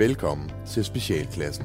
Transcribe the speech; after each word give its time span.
Velkommen 0.00 0.50
til 0.66 0.84
Specialklassen. 0.84 1.64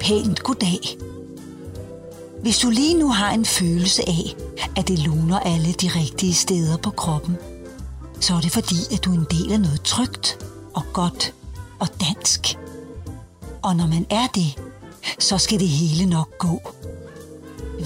Pænt 0.00 0.42
goddag. 0.42 0.78
Hvis 2.42 2.58
du 2.58 2.70
lige 2.70 2.98
nu 2.98 3.08
har 3.08 3.30
en 3.30 3.44
følelse 3.44 4.02
af, 4.08 4.36
at 4.76 4.88
det 4.88 4.98
luner 4.98 5.38
alle 5.38 5.72
de 5.72 5.88
rigtige 5.88 6.34
steder 6.34 6.76
på 6.76 6.90
kroppen, 6.90 7.36
så 8.20 8.34
er 8.34 8.40
det 8.40 8.52
fordi, 8.52 8.94
at 8.94 9.04
du 9.04 9.10
er 9.10 9.18
en 9.18 9.26
del 9.30 9.52
af 9.52 9.60
noget 9.60 9.80
trygt 9.82 10.46
og 10.74 10.82
godt 10.92 11.34
og 11.80 11.88
dansk. 12.00 12.58
Og 13.62 13.76
når 13.76 13.86
man 13.86 14.06
er 14.10 14.26
det, 14.34 14.63
så 15.18 15.38
skal 15.38 15.60
det 15.60 15.68
hele 15.68 16.10
nok 16.10 16.38
gå. 16.38 16.60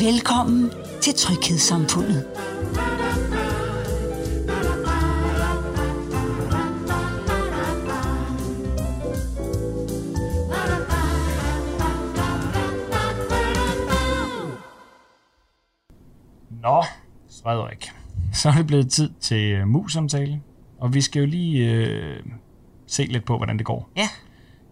Velkommen 0.01 0.71
til 1.01 1.15
Tryghedssamfundet. 1.15 2.27
Nå, 16.63 16.85
Frederik. 17.43 17.91
Så 18.33 18.49
er 18.49 18.53
det 18.53 18.67
blevet 18.67 18.91
tid 18.91 19.11
til 19.21 19.63
uh, 19.63 19.69
mus-samtale. 19.69 20.41
Og 20.79 20.95
vi 20.95 21.01
skal 21.01 21.21
jo 21.21 21.27
lige 21.27 21.71
øh, 21.71 22.23
se 22.87 23.03
lidt 23.03 23.25
på, 23.25 23.37
hvordan 23.37 23.59
det 23.59 23.67
går. 23.67 23.91
Ja. 23.97 24.09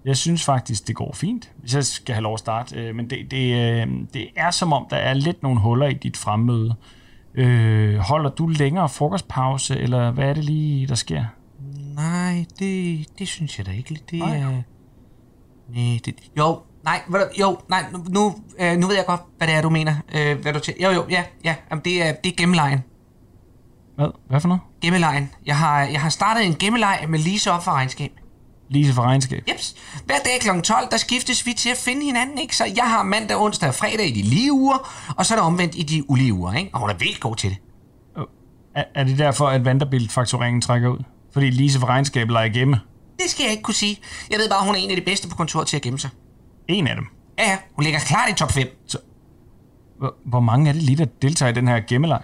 Jeg 0.07 0.17
synes 0.17 0.45
faktisk, 0.45 0.87
det 0.89 0.97
går 0.97 1.13
fint, 1.15 1.53
hvis 1.57 1.75
jeg 1.75 1.85
skal 1.85 2.15
have 2.15 2.23
lov 2.23 2.33
at 2.35 2.39
starte. 2.41 2.77
Øh, 2.77 2.95
men 2.95 3.11
det, 3.11 3.31
det, 3.31 3.55
øh, 3.83 3.89
det 4.15 4.27
er 4.37 4.51
som 4.51 4.73
om, 4.73 4.87
der 4.91 4.97
er 4.97 5.15
lidt 5.15 5.43
nogle 5.43 5.61
huller 5.61 5.87
i 5.89 5.95
dit 5.95 6.17
fremmøde. 6.17 6.75
Øh, 7.35 7.97
holder 7.97 8.31
du 8.31 8.47
længere 8.47 8.89
frokostpause, 8.89 9.79
eller 9.79 10.11
hvad 10.11 10.25
er 10.29 10.35
det 10.35 10.45
lige, 10.45 10.87
der 10.87 10.95
sker? 10.95 11.25
Nej, 11.95 12.45
det, 12.59 13.07
det 13.19 13.29
synes 13.29 13.59
jeg 13.59 13.67
da 13.67 13.71
ikke. 13.71 14.01
Det 14.11 14.19
Nej. 14.19 14.37
er... 14.37 14.51
Nej, 15.75 15.99
det... 16.05 16.15
Jo, 16.39 16.59
nej, 16.85 17.03
du- 17.13 17.19
jo, 17.41 17.59
nej, 17.69 17.85
nu, 17.93 17.99
nu, 18.09 18.35
øh, 18.61 18.77
nu 18.77 18.87
ved 18.87 18.97
jeg 18.97 19.05
godt, 19.07 19.21
hvad 19.39 19.47
det 19.49 19.55
er, 19.57 19.63
du 19.63 19.71
mener. 19.71 19.95
Øh, 20.15 20.39
hvad 20.43 20.53
du 20.53 20.59
til. 20.61 20.75
Jo, 20.83 20.91
jo, 20.91 21.05
ja, 21.11 21.25
ja, 21.45 21.55
jamen, 21.71 21.85
det 21.85 22.03
er, 22.09 22.13
det 22.25 22.33
er 22.33 22.37
gemmelejen. 22.37 22.83
Hvad? 23.97 24.09
Hvad 24.29 24.41
for 24.41 24.49
noget? 24.49 24.63
Gemmelejen. 24.81 25.31
Jeg 25.47 25.59
har, 25.59 25.83
jeg 25.83 26.01
har 26.01 26.09
startet 26.09 26.47
en 26.47 26.55
gemmeleg 26.55 27.05
med 27.09 27.19
Lise 27.19 27.51
op 27.53 27.65
for 27.65 27.71
regnskab. 27.73 28.13
Lise 28.69 28.93
for 28.93 29.03
regnskab. 29.03 29.45
Jeps. 29.49 29.75
Hver 30.05 30.19
dag 30.25 30.41
kl. 30.41 30.61
12, 30.61 30.91
der 30.91 30.97
skiftes 30.97 31.47
vi 31.47 31.53
til 31.53 31.71
at 31.71 31.77
finde 31.77 32.05
hinanden, 32.05 32.39
ikke? 32.39 32.57
Så 32.57 32.65
jeg 32.77 32.85
har 32.85 33.03
mandag, 33.03 33.37
onsdag 33.41 33.69
og 33.69 33.75
fredag 33.75 34.07
i 34.07 34.11
de 34.11 34.23
lige 34.23 34.53
uger, 34.53 34.93
og 35.17 35.27
så 35.27 35.35
er 35.35 35.39
der 35.39 35.45
omvendt 35.45 35.75
i 35.75 35.83
de 35.83 36.11
ulige 36.11 36.33
uger, 36.33 36.53
ikke? 36.53 36.71
Og 36.73 36.81
hun 36.81 36.91
er 36.91 36.95
vildt 36.95 37.21
god 37.21 37.37
til 37.37 37.51
det. 37.51 37.59
Er, 38.75 38.85
er 38.95 39.05
det 39.05 39.19
derfor, 39.19 39.47
at 39.47 39.65
Vanderbilt-faktureringen 39.65 40.61
trækker 40.61 40.89
ud? 40.89 40.99
Fordi 41.33 41.51
Lise 41.51 41.81
for 41.81 41.87
regnskab 41.87 42.31
leger 42.31 42.49
gemme. 42.49 42.81
Det 43.19 43.31
skal 43.31 43.43
jeg 43.43 43.51
ikke 43.51 43.63
kunne 43.63 43.75
sige. 43.75 43.99
Jeg 44.31 44.39
ved 44.39 44.49
bare, 44.49 44.65
hun 44.67 44.75
er 44.75 44.79
en 44.79 44.91
af 44.91 44.97
de 44.97 45.03
bedste 45.03 45.29
på 45.29 45.37
kontoret 45.37 45.67
til 45.67 45.77
at 45.77 45.83
gemme 45.83 45.99
sig. 45.99 46.11
En 46.69 46.87
af 46.87 46.95
dem. 46.95 47.05
Ja, 47.39 47.51
ja, 47.51 47.59
hun 47.75 47.85
ligger 47.85 48.01
klart 48.01 48.31
i 48.31 48.35
top 48.35 48.53
5. 48.53 48.69
Hvor, 49.99 50.15
hvor 50.27 50.41
mange 50.41 50.69
er 50.69 50.73
det 50.73 50.83
lige, 50.83 50.97
der 50.97 51.05
deltager 51.23 51.51
i 51.51 51.55
den 51.55 51.69
her 51.69 51.81
gemmeleg? 51.89 52.23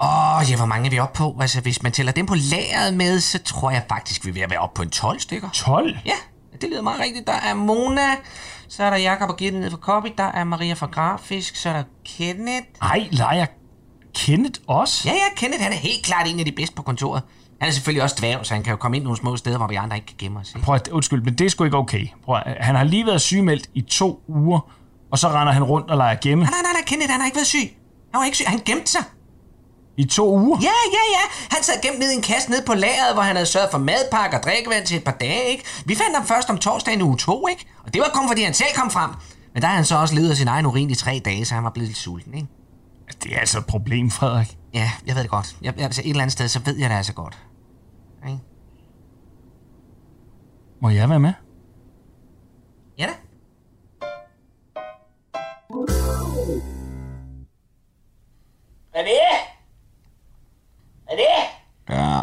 Åh, 0.00 0.36
oh, 0.36 0.50
ja, 0.50 0.56
hvor 0.56 0.66
mange 0.66 0.86
er 0.86 0.90
vi 0.90 0.98
oppe 0.98 1.16
på? 1.16 1.36
Altså, 1.40 1.60
hvis 1.60 1.82
man 1.82 1.92
tæller 1.92 2.12
dem 2.12 2.26
på 2.26 2.34
lageret 2.34 2.94
med, 2.94 3.20
så 3.20 3.38
tror 3.38 3.70
jeg 3.70 3.84
faktisk, 3.88 4.24
vi 4.24 4.30
er 4.30 4.34
ved 4.34 4.42
at 4.42 4.50
være 4.50 4.58
oppe 4.58 4.76
på 4.76 4.82
en 4.82 4.90
12 4.90 5.20
stykker. 5.20 5.48
12? 5.50 5.96
Ja, 6.06 6.14
det 6.60 6.70
lyder 6.70 6.82
meget 6.82 7.00
rigtigt. 7.00 7.26
Der 7.26 7.32
er 7.32 7.54
Mona, 7.54 8.16
så 8.68 8.82
er 8.82 8.90
der 8.90 8.96
Jakob 8.96 9.30
og 9.30 9.36
Gitte 9.36 9.58
nede 9.58 9.70
fra 9.70 9.78
Copy, 9.78 10.08
der 10.18 10.24
er 10.24 10.44
Maria 10.44 10.74
fra 10.74 10.86
Grafisk, 10.86 11.56
så 11.56 11.68
er 11.68 11.72
der 11.72 11.82
Kenneth. 12.04 12.66
Ej, 12.82 13.08
leger 13.10 13.46
Kenneth 14.14 14.60
også? 14.66 15.08
Ja, 15.08 15.14
ja, 15.14 15.34
Kenneth, 15.36 15.62
han 15.62 15.72
er 15.72 15.76
helt 15.76 16.04
klart 16.04 16.26
en 16.28 16.38
af 16.38 16.44
de 16.44 16.52
bedste 16.52 16.74
på 16.76 16.82
kontoret. 16.82 17.22
Han 17.60 17.68
er 17.68 17.72
selvfølgelig 17.72 18.02
også 18.02 18.16
dværg, 18.18 18.46
så 18.46 18.54
han 18.54 18.62
kan 18.62 18.70
jo 18.70 18.76
komme 18.76 18.96
ind 18.96 19.04
nogle 19.04 19.18
små 19.18 19.36
steder, 19.36 19.56
hvor 19.56 19.66
vi 19.66 19.74
andre 19.74 19.96
ikke 19.96 20.06
kan 20.06 20.16
gemme 20.18 20.38
os. 20.40 20.48
Ikke? 20.48 20.64
Prøv 20.64 20.74
at, 20.74 20.88
undskyld, 20.88 21.22
men 21.22 21.34
det 21.34 21.44
er 21.44 21.48
sgu 21.50 21.64
ikke 21.64 21.76
okay. 21.76 22.06
Prøv 22.24 22.36
at, 22.46 22.64
han 22.64 22.74
har 22.74 22.84
lige 22.84 23.06
været 23.06 23.20
sygemeldt 23.20 23.70
i 23.74 23.80
to 23.80 24.22
uger, 24.28 24.60
og 25.10 25.18
så 25.18 25.28
render 25.28 25.52
han 25.52 25.64
rundt 25.64 25.90
og 25.90 25.96
leger 25.96 26.16
gemme 26.22 26.44
Nej, 26.44 26.50
nej, 26.62 26.72
nej, 26.72 26.82
Kenneth, 26.86 27.10
han 27.10 27.20
har 27.20 27.26
ikke 27.26 27.36
været 27.36 27.46
syg. 27.46 27.76
Han 28.12 28.18
var 28.18 28.24
ikke 28.24 28.36
syg, 28.36 28.46
han 28.48 28.60
gemte 28.64 28.90
sig. 28.90 29.04
I 29.96 30.04
to 30.04 30.38
uger. 30.38 30.58
Ja, 30.62 30.78
ja, 30.92 31.04
ja. 31.16 31.24
Han 31.50 31.62
sad 31.62 31.74
gemt 31.82 31.98
ned 31.98 32.10
i 32.10 32.14
en 32.14 32.22
kasse 32.22 32.50
nede 32.50 32.62
på 32.66 32.74
lageret, 32.74 33.14
hvor 33.14 33.22
han 33.22 33.36
havde 33.36 33.46
sørget 33.46 33.70
for 33.70 33.78
madpakke 33.78 34.36
og 34.36 34.42
drikkevand 34.42 34.86
til 34.86 34.96
et 34.96 35.04
par 35.04 35.16
dage, 35.20 35.44
ikke? 35.44 35.64
Vi 35.84 35.94
fandt 35.94 36.16
ham 36.16 36.26
først 36.26 36.50
om 36.50 36.58
torsdagen 36.58 37.00
i 37.00 37.02
uge 37.02 37.16
to, 37.16 37.48
ikke? 37.48 37.66
Og 37.84 37.94
det 37.94 38.00
var 38.02 38.10
kun 38.14 38.28
fordi 38.28 38.42
han 38.42 38.54
selv 38.54 38.74
kom 38.74 38.90
frem. 38.90 39.10
Men 39.52 39.62
der 39.62 39.68
har 39.68 39.74
han 39.74 39.84
så 39.84 39.96
også 39.96 40.14
levet 40.14 40.30
af 40.30 40.36
sin 40.36 40.48
egen 40.48 40.66
urin 40.66 40.90
i 40.90 40.94
tre 40.94 41.22
dage, 41.24 41.44
så 41.44 41.54
han 41.54 41.64
var 41.64 41.70
blevet 41.70 41.88
lidt 41.88 41.98
sulten, 41.98 42.34
ikke? 42.34 42.48
Det 43.22 43.34
er 43.34 43.40
altså 43.40 43.58
et 43.58 43.66
problem, 43.66 44.10
Frederik. 44.10 44.58
Ja, 44.74 44.90
jeg 45.06 45.14
ved 45.14 45.22
det 45.22 45.30
godt. 45.30 45.56
Jeg, 45.62 45.74
jeg, 45.76 45.84
altså 45.84 46.02
et 46.04 46.08
eller 46.08 46.22
andet 46.22 46.32
sted, 46.32 46.48
så 46.48 46.60
ved 46.64 46.76
jeg 46.76 46.90
det 46.90 46.96
altså 46.96 47.12
godt. 47.12 47.38
Ikke? 48.26 48.38
Må 50.82 50.88
jeg 50.88 51.08
være 51.08 51.20
med? 51.20 51.32
Ja 52.98 53.06
da. 53.06 53.12
Hvad 58.90 59.00
er 59.00 59.04
det? 59.04 59.31
Er 61.12 61.16
det? 61.16 61.26
Ja, 61.94 62.22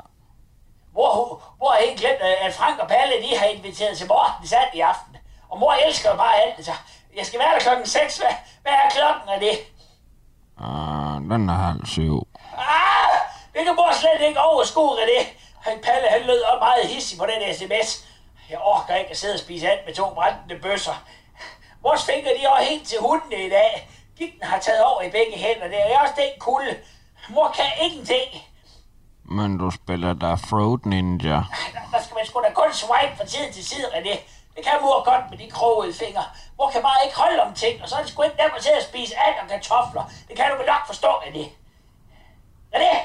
Hvor, 0.92 1.42
hvor 1.58 1.70
har 1.72 1.78
ikke 1.78 2.02
glemt, 2.02 2.22
at 2.22 2.54
Frank 2.54 2.80
og 2.80 2.88
Palle, 2.88 3.14
de 3.24 3.38
har 3.38 3.46
inviteret 3.46 3.98
til 3.98 4.08
Mortens 4.08 4.54
and 4.54 4.70
i 4.74 4.80
aften? 4.80 5.18
Og 5.50 5.60
mor 5.60 5.74
elsker 5.74 6.16
bare 6.16 6.36
alt, 6.42 6.66
så 6.66 6.72
jeg 7.16 7.26
skal 7.26 7.40
være 7.40 7.54
der 7.54 7.60
klokken 7.60 7.86
6. 7.86 8.18
Hvad, 8.18 8.34
hvad 8.62 8.72
er 8.72 8.90
klokken 8.90 9.30
af 9.30 9.40
det? 9.40 9.56
uh, 10.66 11.16
den 11.32 11.50
er 11.50 11.54
halv 11.54 11.86
syv. 11.86 12.28
Ah, 12.58 13.16
det 13.54 13.66
kan 13.66 13.76
mor 13.76 13.92
slet 13.94 14.28
ikke 14.28 14.40
overskue 14.40 15.02
af 15.02 15.08
det. 15.14 15.24
Han 15.62 15.82
Palle, 15.82 16.08
han 16.10 16.22
lød 16.22 16.42
også 16.42 16.60
meget 16.60 16.88
hissig 16.88 17.20
på 17.20 17.26
den 17.26 17.56
sms. 17.56 18.06
Jeg 18.50 18.60
orker 18.62 18.96
ikke 18.96 19.12
at 19.12 19.18
sidde 19.18 19.34
og 19.34 19.40
spise 19.40 19.72
and 19.72 19.80
med 19.86 19.94
to 19.96 20.14
brændende 20.14 20.60
bøsser. 20.62 21.04
Mors 21.84 22.06
fingre, 22.06 22.30
de 22.38 22.44
er 22.44 22.50
også 22.50 22.70
helt 22.70 22.88
til 22.88 22.98
hundene 23.00 23.46
i 23.46 23.50
dag. 23.50 23.90
Gitten 24.18 24.44
har 24.44 24.60
taget 24.60 24.84
over 24.84 25.02
i 25.02 25.10
begge 25.10 25.38
hænder. 25.38 25.68
Det 25.68 25.94
er 25.94 26.00
også 26.00 26.14
den 26.18 26.40
kulde. 26.40 26.76
Mor 27.30 27.52
kan 27.56 27.66
ingenting. 27.82 28.49
Men 29.31 29.57
du 29.57 29.72
spiller 29.72 30.13
da 30.13 30.34
Fruit 30.34 30.85
Ninja. 30.85 31.29
Der, 31.29 31.44
der 31.91 32.01
skal 32.03 32.16
man 32.16 32.25
sgu 32.25 32.41
da 32.47 32.51
kun 32.53 32.73
swipe 32.73 33.13
fra 33.17 33.25
tid 33.25 33.53
til 33.53 33.66
side, 33.66 33.88
René. 33.95 34.16
Det 34.56 34.62
kan 34.66 34.73
mor 34.81 35.03
godt 35.09 35.23
med 35.29 35.38
de 35.38 35.51
krogede 35.51 35.94
fingre. 35.94 36.23
Mor 36.57 36.69
kan 36.69 36.81
bare 36.81 37.00
ikke 37.06 37.17
holde 37.17 37.41
om 37.44 37.53
ting, 37.53 37.81
og 37.81 37.90
så 37.90 37.95
er 37.95 38.01
det 38.01 38.09
sgu 38.12 38.23
ikke 38.23 38.38
nemt 38.41 38.56
at 38.57 38.63
sidde 38.63 38.78
og 38.78 38.84
spise 38.91 39.13
and 39.25 39.35
og 39.41 39.47
kartofler. 39.50 40.03
Det 40.28 40.35
kan 40.38 40.45
du 40.51 40.56
vel 40.57 40.66
nok 40.66 40.84
forstå, 40.91 41.12
René. 41.23 41.45
René, 42.75 42.95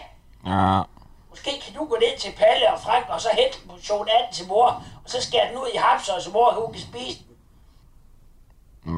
Ja, 0.46 0.82
måske 1.30 1.50
kan 1.64 1.74
du 1.74 1.84
gå 1.84 1.96
ned 2.04 2.18
til 2.18 2.32
Palle 2.40 2.72
og 2.74 2.80
Frank, 2.80 3.04
og 3.08 3.20
så 3.20 3.28
hente 3.38 3.58
en 3.62 3.70
portion 3.70 4.08
and 4.16 4.32
til 4.32 4.48
mor, 4.48 4.68
og 5.04 5.10
så 5.12 5.22
skære 5.22 5.48
den 5.48 5.58
ud 5.58 5.68
i 5.74 5.76
hapser, 5.76 6.20
så 6.20 6.30
mor 6.30 6.52
hun 6.60 6.72
kan 6.72 6.82
spise 6.82 7.18
den. 7.18 7.34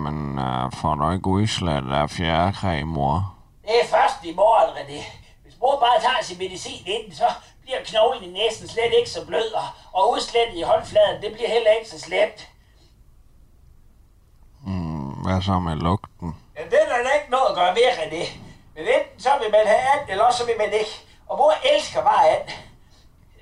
men 0.04 0.38
uh, 0.38 0.72
får 0.72 0.94
du 0.94 1.10
ikke 1.10 1.26
udslæt 1.26 1.84
af 1.93 2.10
fjerkræ, 2.10 2.82
mor? 2.84 3.34
Det 3.62 3.75
er 3.82 3.87
først 3.87 4.25
i 4.25 4.34
morgen, 4.34 4.70
René. 4.78 5.25
Mor 5.66 5.81
bare 5.81 6.00
tager 6.00 6.22
sin 6.22 6.38
medicin 6.38 6.82
inden, 6.87 7.15
så 7.15 7.28
bliver 7.62 7.78
knoglen 7.84 8.22
i 8.25 8.32
næsen 8.38 8.69
slet 8.69 8.93
ikke 8.99 9.10
så 9.10 9.27
blød, 9.27 9.53
og, 9.53 9.69
og 9.93 10.10
udslættet 10.12 10.59
i 10.59 10.62
håndfladen, 10.62 11.22
det 11.22 11.32
bliver 11.32 11.49
heller 11.49 11.71
ikke 11.71 11.91
så 11.91 12.00
slemt. 12.00 12.49
Mm, 14.66 15.10
hvad 15.25 15.43
så 15.43 15.59
med 15.59 15.76
lugten? 15.76 16.37
Ja, 16.56 16.65
det 16.65 16.78
er 16.82 17.03
der 17.03 17.19
ikke 17.21 17.31
noget 17.31 17.49
at 17.50 17.55
gøre 17.55 17.75
ved, 17.75 17.88
René. 18.00 18.22
Men 18.75 18.84
enten 18.97 19.21
så 19.21 19.31
vil 19.41 19.50
man 19.50 19.66
have 19.66 19.82
and, 19.93 20.10
eller 20.10 20.25
også 20.25 20.38
så 20.38 20.47
vil 20.47 20.59
man 20.59 20.72
ikke. 20.72 20.97
Og 21.26 21.38
mor 21.38 21.55
elsker 21.75 22.03
bare 22.03 22.28
and. 22.28 22.49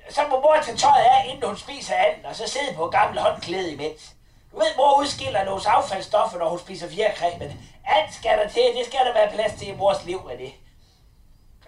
Så 0.09 0.21
må 0.29 0.35
mor 0.41 0.57
tage 0.63 0.77
tøjet 0.77 1.05
af, 1.15 1.25
inden 1.29 1.47
hun 1.47 1.57
spiser 1.57 1.95
anden, 1.95 2.25
og 2.25 2.35
så 2.35 2.47
sidde 2.47 2.73
på 2.75 2.87
gammel 2.87 3.19
håndklæde 3.19 3.71
imens. 3.73 4.13
Du 4.51 4.57
ved, 4.57 4.75
mor 4.77 4.99
udskiller 4.99 5.43
nogle 5.43 5.61
affaldsstoffer, 5.65 6.37
når 6.37 6.49
hun 6.49 6.59
spiser 6.59 6.89
fjerkræ, 6.89 7.29
men 7.39 7.49
and 7.85 8.13
skal 8.13 8.37
der 8.37 8.47
til, 8.47 8.67
det 8.77 8.85
skal 8.85 9.05
der 9.05 9.13
være 9.13 9.31
plads 9.31 9.53
til 9.59 9.67
i 9.67 9.75
mors 9.75 10.05
liv, 10.05 10.17
René. 10.17 10.49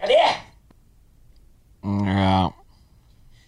René, 0.02 0.47
Ja, 2.38 2.48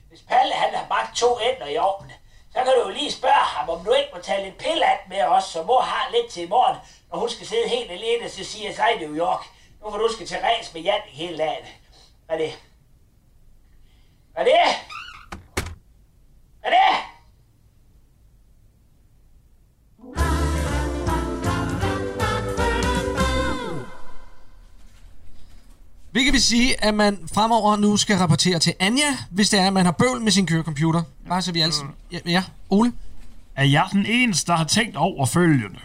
hvis 0.09 0.21
Palle 0.21 0.53
han 0.53 0.75
har 0.75 0.85
bagt 0.89 1.17
to 1.17 1.37
ender 1.37 1.67
i 1.67 1.77
ovnen, 1.77 2.11
så 2.53 2.59
kan 2.63 2.73
du 2.73 2.87
jo 2.87 2.89
lige 2.89 3.11
spørge 3.11 3.45
ham, 3.55 3.69
om 3.69 3.85
du 3.85 3.91
ikke 3.93 4.09
må 4.15 4.21
tage 4.21 4.43
lidt 4.43 4.57
pillat 4.57 4.99
med 5.09 5.21
os, 5.23 5.43
så 5.43 5.63
mor 5.63 5.81
har 5.81 6.11
lidt 6.11 6.31
til 6.31 6.43
i 6.43 6.47
morgen, 6.47 6.77
når 7.11 7.19
hun 7.19 7.29
skal 7.29 7.47
sidde 7.47 7.69
helt 7.69 7.91
alene, 7.91 8.29
til 8.29 8.45
CSI 8.45 8.63
i 8.95 8.99
New 8.99 9.15
York. 9.15 9.45
Nu 9.81 9.91
får 9.91 9.97
du 9.97 10.13
skal 10.13 10.27
til 10.27 10.37
ræs 10.37 10.73
med 10.73 10.81
Jan 10.81 11.01
hele 11.05 11.37
dagen. 11.37 11.65
Hvad 12.25 12.35
er 12.35 12.41
det? 12.41 12.59
Hvad 14.33 14.43
er 14.43 14.45
det? 14.45 14.75
Hvad 16.59 16.71
er 16.71 16.75
det? 16.75 17.08
Hvilket 26.19 26.33
vil 26.33 26.41
sige, 26.41 26.83
at 26.83 26.93
man 26.93 27.17
fremover 27.33 27.75
nu 27.75 27.97
skal 27.97 28.17
rapportere 28.17 28.59
til 28.59 28.73
Anja, 28.79 29.17
hvis 29.29 29.49
det 29.49 29.59
er, 29.59 29.67
at 29.67 29.73
man 29.73 29.85
har 29.85 29.91
bøvl 29.91 30.21
med 30.21 30.31
sin 30.31 30.45
kørecomputer. 30.45 31.03
Bare 31.27 31.41
så 31.41 31.51
vi 31.51 31.61
alle... 31.61 31.73
Ja, 32.11 32.17
ja, 32.25 32.43
Ole? 32.69 32.91
Er 33.55 33.63
jeg 33.63 33.85
den 33.91 34.05
eneste, 34.05 34.51
der 34.51 34.57
har 34.57 34.63
tænkt 34.63 34.95
over 34.95 35.25
følgende? 35.25 35.79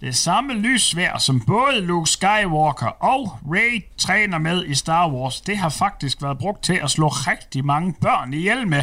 Det 0.00 0.16
samme 0.16 0.54
lyssvær, 0.54 1.18
som 1.18 1.40
både 1.40 1.80
Luke 1.80 2.10
Skywalker 2.10 2.86
og 2.86 3.38
Rey 3.52 3.84
træner 3.98 4.38
med 4.38 4.64
i 4.64 4.74
Star 4.74 5.10
Wars, 5.10 5.40
det 5.40 5.58
har 5.58 5.68
faktisk 5.68 6.22
været 6.22 6.38
brugt 6.38 6.62
til 6.62 6.74
at 6.82 6.90
slå 6.90 7.08
rigtig 7.08 7.64
mange 7.64 7.94
børn 8.00 8.34
ihjel 8.34 8.68
med. 8.68 8.82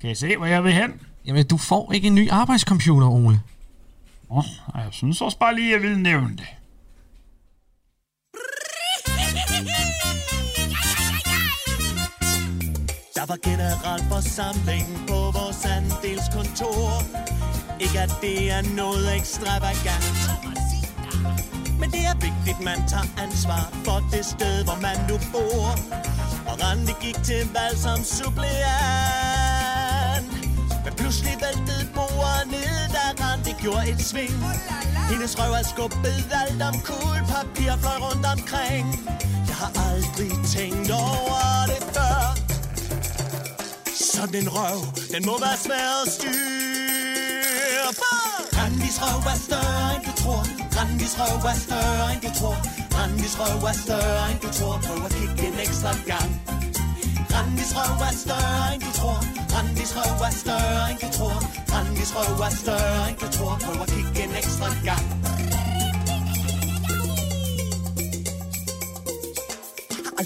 Kan 0.00 0.10
I 0.10 0.14
se, 0.14 0.36
hvor 0.36 0.46
jeg 0.46 0.64
vil 0.64 0.72
hen? 0.72 1.00
Jamen, 1.26 1.46
du 1.46 1.56
får 1.56 1.92
ikke 1.92 2.06
en 2.06 2.14
ny 2.14 2.30
arbejdscomputer, 2.30 3.08
Ole. 3.08 3.40
Oh, 4.28 4.44
jeg 4.74 4.88
synes 4.90 5.20
også 5.20 5.38
bare 5.38 5.54
lige, 5.54 5.72
jeg 5.72 5.82
vil 5.82 5.98
nævne 5.98 6.36
det. 6.36 6.46
Var 13.32 13.50
generalforsamling 13.50 14.86
på 15.08 15.18
vores 15.38 15.64
andelskontor. 15.76 16.88
Ikke 17.80 18.00
at 18.00 18.12
det 18.22 18.50
er 18.50 18.62
noget 18.76 19.16
ekstravagant. 19.16 20.18
Men 21.80 21.88
det 21.94 22.02
er 22.10 22.16
vigtigt, 22.28 22.60
man 22.70 22.78
tager 22.92 23.08
ansvar 23.24 23.64
for 23.84 23.98
det 24.12 24.24
sted, 24.34 24.64
hvor 24.64 24.78
man 24.86 24.98
nu 25.08 25.16
bor. 25.32 25.68
Og 26.48 26.54
Randi 26.62 26.94
gik 27.04 27.18
til 27.28 27.42
valg 27.56 27.76
som 27.86 27.98
suppleant. 28.16 28.62
Men 30.84 30.92
pludselig 31.00 31.34
væltede 31.44 31.84
bordet 31.94 32.44
ned, 32.56 32.76
da 32.94 33.04
Randi 33.22 33.52
gjorde 33.62 33.84
et 33.92 34.00
sving. 34.10 34.36
Hendes 35.10 35.32
røv 35.38 35.52
er 35.60 35.66
skubbet 35.72 36.24
alt 36.42 36.62
om 36.70 36.76
kul, 36.88 37.18
papir 37.34 37.72
fløj 37.82 37.98
rundt 38.06 38.26
omkring. 38.34 38.86
Jeg 39.48 39.56
har 39.62 39.72
aldrig 39.90 40.32
tænkt 40.54 40.90
over 40.90 41.66
det 41.70 41.82
før. 41.94 42.51
Sådan 44.22 44.42
en 44.42 44.48
røv, 44.56 44.80
den 45.14 45.22
må 45.28 45.34
være 45.44 45.58
svær 45.66 45.88
at 46.02 46.08
styre. 46.16 47.90
på. 48.00 48.10
Randis 48.58 48.96
røv 49.02 49.22
er 49.32 49.38
større 49.46 49.86
end 49.96 50.04
du 50.06 50.12
tror. 50.22 50.42
Randis 50.76 51.14
røv 51.20 51.44
er 51.52 51.58
større 51.66 52.06
end 52.12 52.20
du 52.26 52.30
tror. 52.40 52.58
Randis 52.96 53.34
røv 53.40 53.64
er 53.70 53.76
større 53.84 54.24
end 54.32 54.40
du 54.44 54.50
tror. 54.58 54.74
Prøv 54.86 54.98
at 55.06 55.12
kigge 55.18 55.42
en 55.50 55.58
ekstra 55.64 55.92
gang. 56.10 56.30
Randis 57.34 57.72
røv 57.76 58.00
er 58.08 58.14
større 58.24 58.64
end 58.74 58.82
du 58.86 58.90
tror. 58.98 59.18
Randis 59.54 59.92
røv 59.96 60.20
er 60.28 60.34
større 60.42 60.84
end 60.90 60.98
du 61.04 61.08
tror. 61.18 61.36
Randis 61.72 62.10
røv 62.16 62.40
er 62.46 62.54
større 62.62 63.02
end 63.08 63.18
du 63.22 63.28
tror. 63.36 63.52
Prøv 63.64 63.76
at 63.84 63.88
kigge 63.94 64.18
en 64.26 64.32
ekstra 64.40 64.68
gang. 64.88 65.06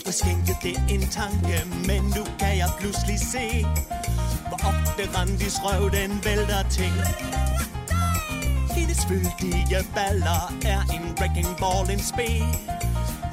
Aldrig 0.07 0.25
skænket 0.25 0.57
det 0.63 0.95
en 0.95 1.09
tanke, 1.09 1.57
men 1.87 2.03
nu 2.17 2.23
kan 2.39 2.57
jeg 2.59 2.71
pludselig 2.81 3.19
se, 3.21 3.67
hvor 4.49 4.61
ofte 4.71 5.03
Randis 5.17 5.57
røv 5.65 5.91
den 5.91 6.25
vælter 6.25 6.63
ting. 6.71 6.95
Hendes 8.77 9.01
fyldige 9.09 9.79
baller 9.95 10.55
er 10.65 10.81
en 10.97 11.05
wrecking 11.19 11.53
ball, 11.61 11.91
en 11.91 12.03
spe. 12.11 12.31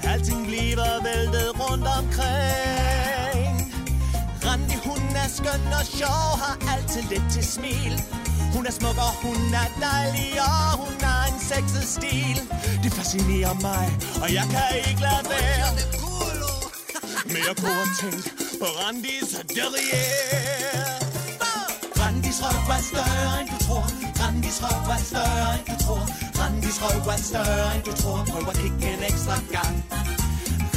Alting 0.03 0.45
bliver 0.47 1.03
væltet 1.09 1.49
rundt 1.61 1.87
omkring. 1.99 3.55
Randi, 4.45 4.75
hun 4.87 5.01
er 5.23 5.29
skøn 5.37 5.65
og 5.79 5.85
sjov, 5.97 6.25
har 6.43 6.57
altid 6.73 7.03
lidt 7.11 7.27
til 7.31 7.45
smil. 7.45 7.93
Hun 8.55 8.65
er 8.65 8.71
smuk 8.71 8.97
og 9.07 9.13
hun 9.25 9.53
er 9.63 9.69
dejlig, 9.87 10.31
og 10.49 10.77
hun 10.83 10.95
har 11.01 11.23
en 11.31 11.39
sexet 11.51 11.85
stil. 11.95 12.37
Det 12.83 12.93
fascinerer 12.93 13.55
mig, 13.67 13.85
og 14.23 14.33
jeg 14.33 14.45
kan 14.53 14.67
ikke 14.89 15.01
lade 15.01 15.25
være 15.29 15.52
mere 17.37 17.55
på 17.63 17.71
at 17.83 17.89
tænke 17.99 18.29
på 18.61 18.67
Randis 18.79 19.29
Derriere. 19.55 20.85
Randis 21.99 22.37
røv 22.43 22.69
er 22.77 22.81
større 22.91 23.33
end 23.41 23.49
du 23.53 23.57
tror. 23.65 23.85
Randis 24.21 24.57
røv 24.63 24.91
er 24.95 25.01
større 25.11 25.49
end 25.57 25.65
du 25.71 25.75
tror. 25.85 26.03
Randis 26.39 26.77
røv 26.83 27.07
er 27.13 27.21
større 27.29 27.67
end 27.75 27.83
du 27.87 27.93
tror. 28.01 28.19
Prøv 28.31 28.45
at 28.51 28.57
kigge 28.61 28.87
en 28.95 29.03
ekstra 29.11 29.37
gang. 29.55 29.75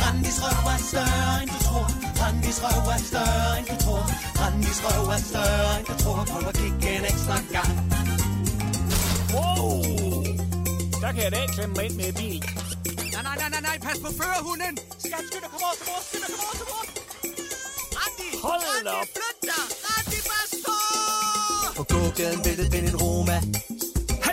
Randis 0.01 0.39
røv 0.45 0.67
er 0.75 0.81
større 0.91 1.33
end 1.43 1.51
du 1.55 1.59
tror. 1.69 1.87
Randis 2.21 2.59
røv 2.65 2.87
er 2.95 3.01
større 3.11 3.51
end 3.59 3.67
du 3.71 3.77
tror. 3.85 4.05
Randis 4.41 4.79
røv 4.85 5.07
er 5.17 5.23
større 5.31 5.71
end 5.79 5.87
du 5.91 5.95
tror. 6.03 6.21
Prøv 6.31 6.49
at 6.51 6.57
kigge 6.63 6.89
en 6.99 7.05
ekstra 7.13 7.37
gang. 7.57 7.73
Wow! 9.35 9.67
Der 11.03 11.11
kan 11.15 11.23
jeg 11.27 11.33
da 11.37 11.41
klemme 11.55 11.75
mig 11.77 11.85
ind 11.89 11.97
med 12.01 12.13
bil. 12.21 12.66
Nej, 13.77 13.83
pas 13.93 13.99
på 14.01 14.11
førerhunden. 14.23 14.75
Skat, 14.99 15.25
skynd 15.29 15.43
dig, 15.45 15.51
kom 15.53 15.61
over 15.67 15.77
til 15.79 15.87
mor, 15.89 16.01
skynd 16.09 16.23
dig, 16.25 16.31
kom 16.35 16.45
over 16.47 16.57
til 16.61 16.67
mor. 16.73 16.85
Randi, 17.99 18.29
Hold 18.47 18.63
Randi, 18.69 18.91
op. 19.01 19.07
flyt 19.17 19.39
dig. 19.51 19.63
Randi, 19.87 20.19
bare 20.31 20.47
stå. 20.61 20.77
På 21.79 21.83
gågaden 21.95 22.41
væltede 22.45 22.71
Ben 22.71 22.85
en 22.91 22.97
Roma. 23.03 23.37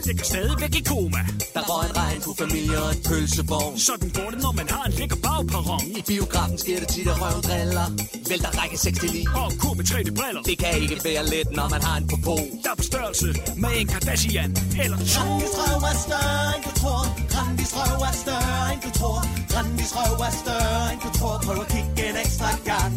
Han 0.04 0.10
ligger 0.12 0.26
stadigvæk 0.34 0.76
i 0.82 0.84
koma. 0.92 1.22
Der 1.56 1.64
røg 1.70 1.90
en 1.90 1.96
regn 2.02 2.20
på 2.28 2.32
familie 2.42 2.78
og 2.86 2.90
en 2.96 3.02
pølsevogn. 3.08 3.74
Sådan 3.88 4.10
går 4.18 4.30
det, 4.34 4.40
når 4.46 4.54
man 4.60 4.68
har 4.76 4.84
en 4.90 4.94
lækker 5.00 5.20
bagperron. 5.26 5.86
I 6.00 6.02
biografen 6.12 6.58
sker 6.64 6.78
det 6.82 6.88
tit, 6.94 7.08
at 7.14 7.18
røven 7.22 7.44
driller. 7.48 7.88
Vælter 8.30 8.52
række 8.60 8.78
6 8.78 9.00
til 9.00 9.12
9. 9.14 9.26
Og 9.42 9.48
kur 9.62 9.74
med 9.80 9.86
3 9.92 9.98
briller. 10.20 10.42
Det 10.50 10.56
kan 10.64 10.72
ikke 10.84 10.98
være 11.10 11.24
let, 11.34 11.48
når 11.60 11.68
man 11.74 11.82
har 11.88 11.96
en 12.02 12.06
popo. 12.12 12.36
Der 12.64 12.72
er 12.74 12.78
på 12.82 12.86
størrelse 12.92 13.28
med 13.64 13.72
en 13.80 13.88
Kardashian 13.94 14.52
eller 14.84 14.98
to. 15.14 15.20
Randis 15.20 15.54
røv 15.60 15.82
er 15.92 15.98
større, 16.08 16.46
end 16.56 16.64
du 16.68 16.72
tror. 16.82 17.04
Randis 17.36 17.72
røv 17.78 18.00
er 18.10 18.16
større, 18.24 18.64
end 18.74 18.82
du 18.86 18.92
tror. 19.00 19.20
Randis 19.56 19.92
røv 19.98 20.14
er 20.28 20.34
større, 20.44 20.84
end 20.92 21.00
du 21.06 21.10
tror. 21.20 21.36
Prøv 21.46 21.58
at 21.66 21.68
kigge 21.74 22.04
en 22.10 22.18
ekstra 22.24 22.50
gang. 22.72 22.94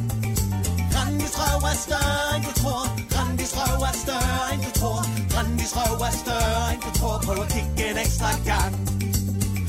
Randis 0.97 1.35
røv 1.41 1.61
er 1.73 1.77
større, 1.87 2.25
end 2.35 2.43
du 2.49 2.53
tror. 2.61 2.83
Randis 3.17 3.53
røv 3.59 3.81
er 3.91 3.95
større, 4.05 4.43
end 4.53 4.63
du 4.67 4.73
tror. 4.81 5.26
Randis 5.37 5.73
røv 5.77 6.01
er 6.09 6.15
større, 6.23 6.73
end 6.73 6.81
du 6.87 6.91
tror. 6.99 7.17
Prøv 7.27 7.39
at 7.45 7.49
kigge 7.53 7.91
en 7.91 7.99
ekstra 8.05 8.31
gang. 8.51 8.75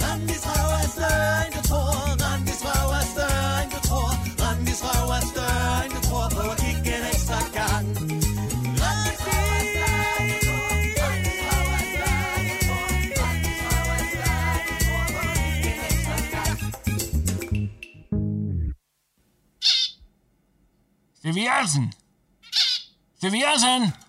Randis 0.03 0.43
røv 0.49 0.69
er 0.81 0.87
større, 0.95 1.37
end 1.45 1.53
du 1.57 1.61
tror. 1.69 1.91
Randis 2.23 2.61
røv 2.65 2.89
er 2.99 3.05
større, 3.13 3.63
end 3.63 3.71
du 3.75 3.79
tror. 3.87 4.11
Randis 4.43 4.81
røv 4.85 5.09
er 5.17 5.23
større, 5.31 5.85
end 5.85 5.93
du 5.95 5.99
tror. 6.07 6.25
Prøv 6.35 6.49
at 6.51 6.57
kigge 6.63 6.91
en 6.99 7.05
ekstra 7.13 7.39
gang. 7.57 7.85
Randis 8.81 9.21
røv 9.27 9.49
er 9.57 9.63
større, 9.73 9.97
Jensen! 21.47 21.93
Stevie 23.17 23.43
Jensen! 23.49 24.06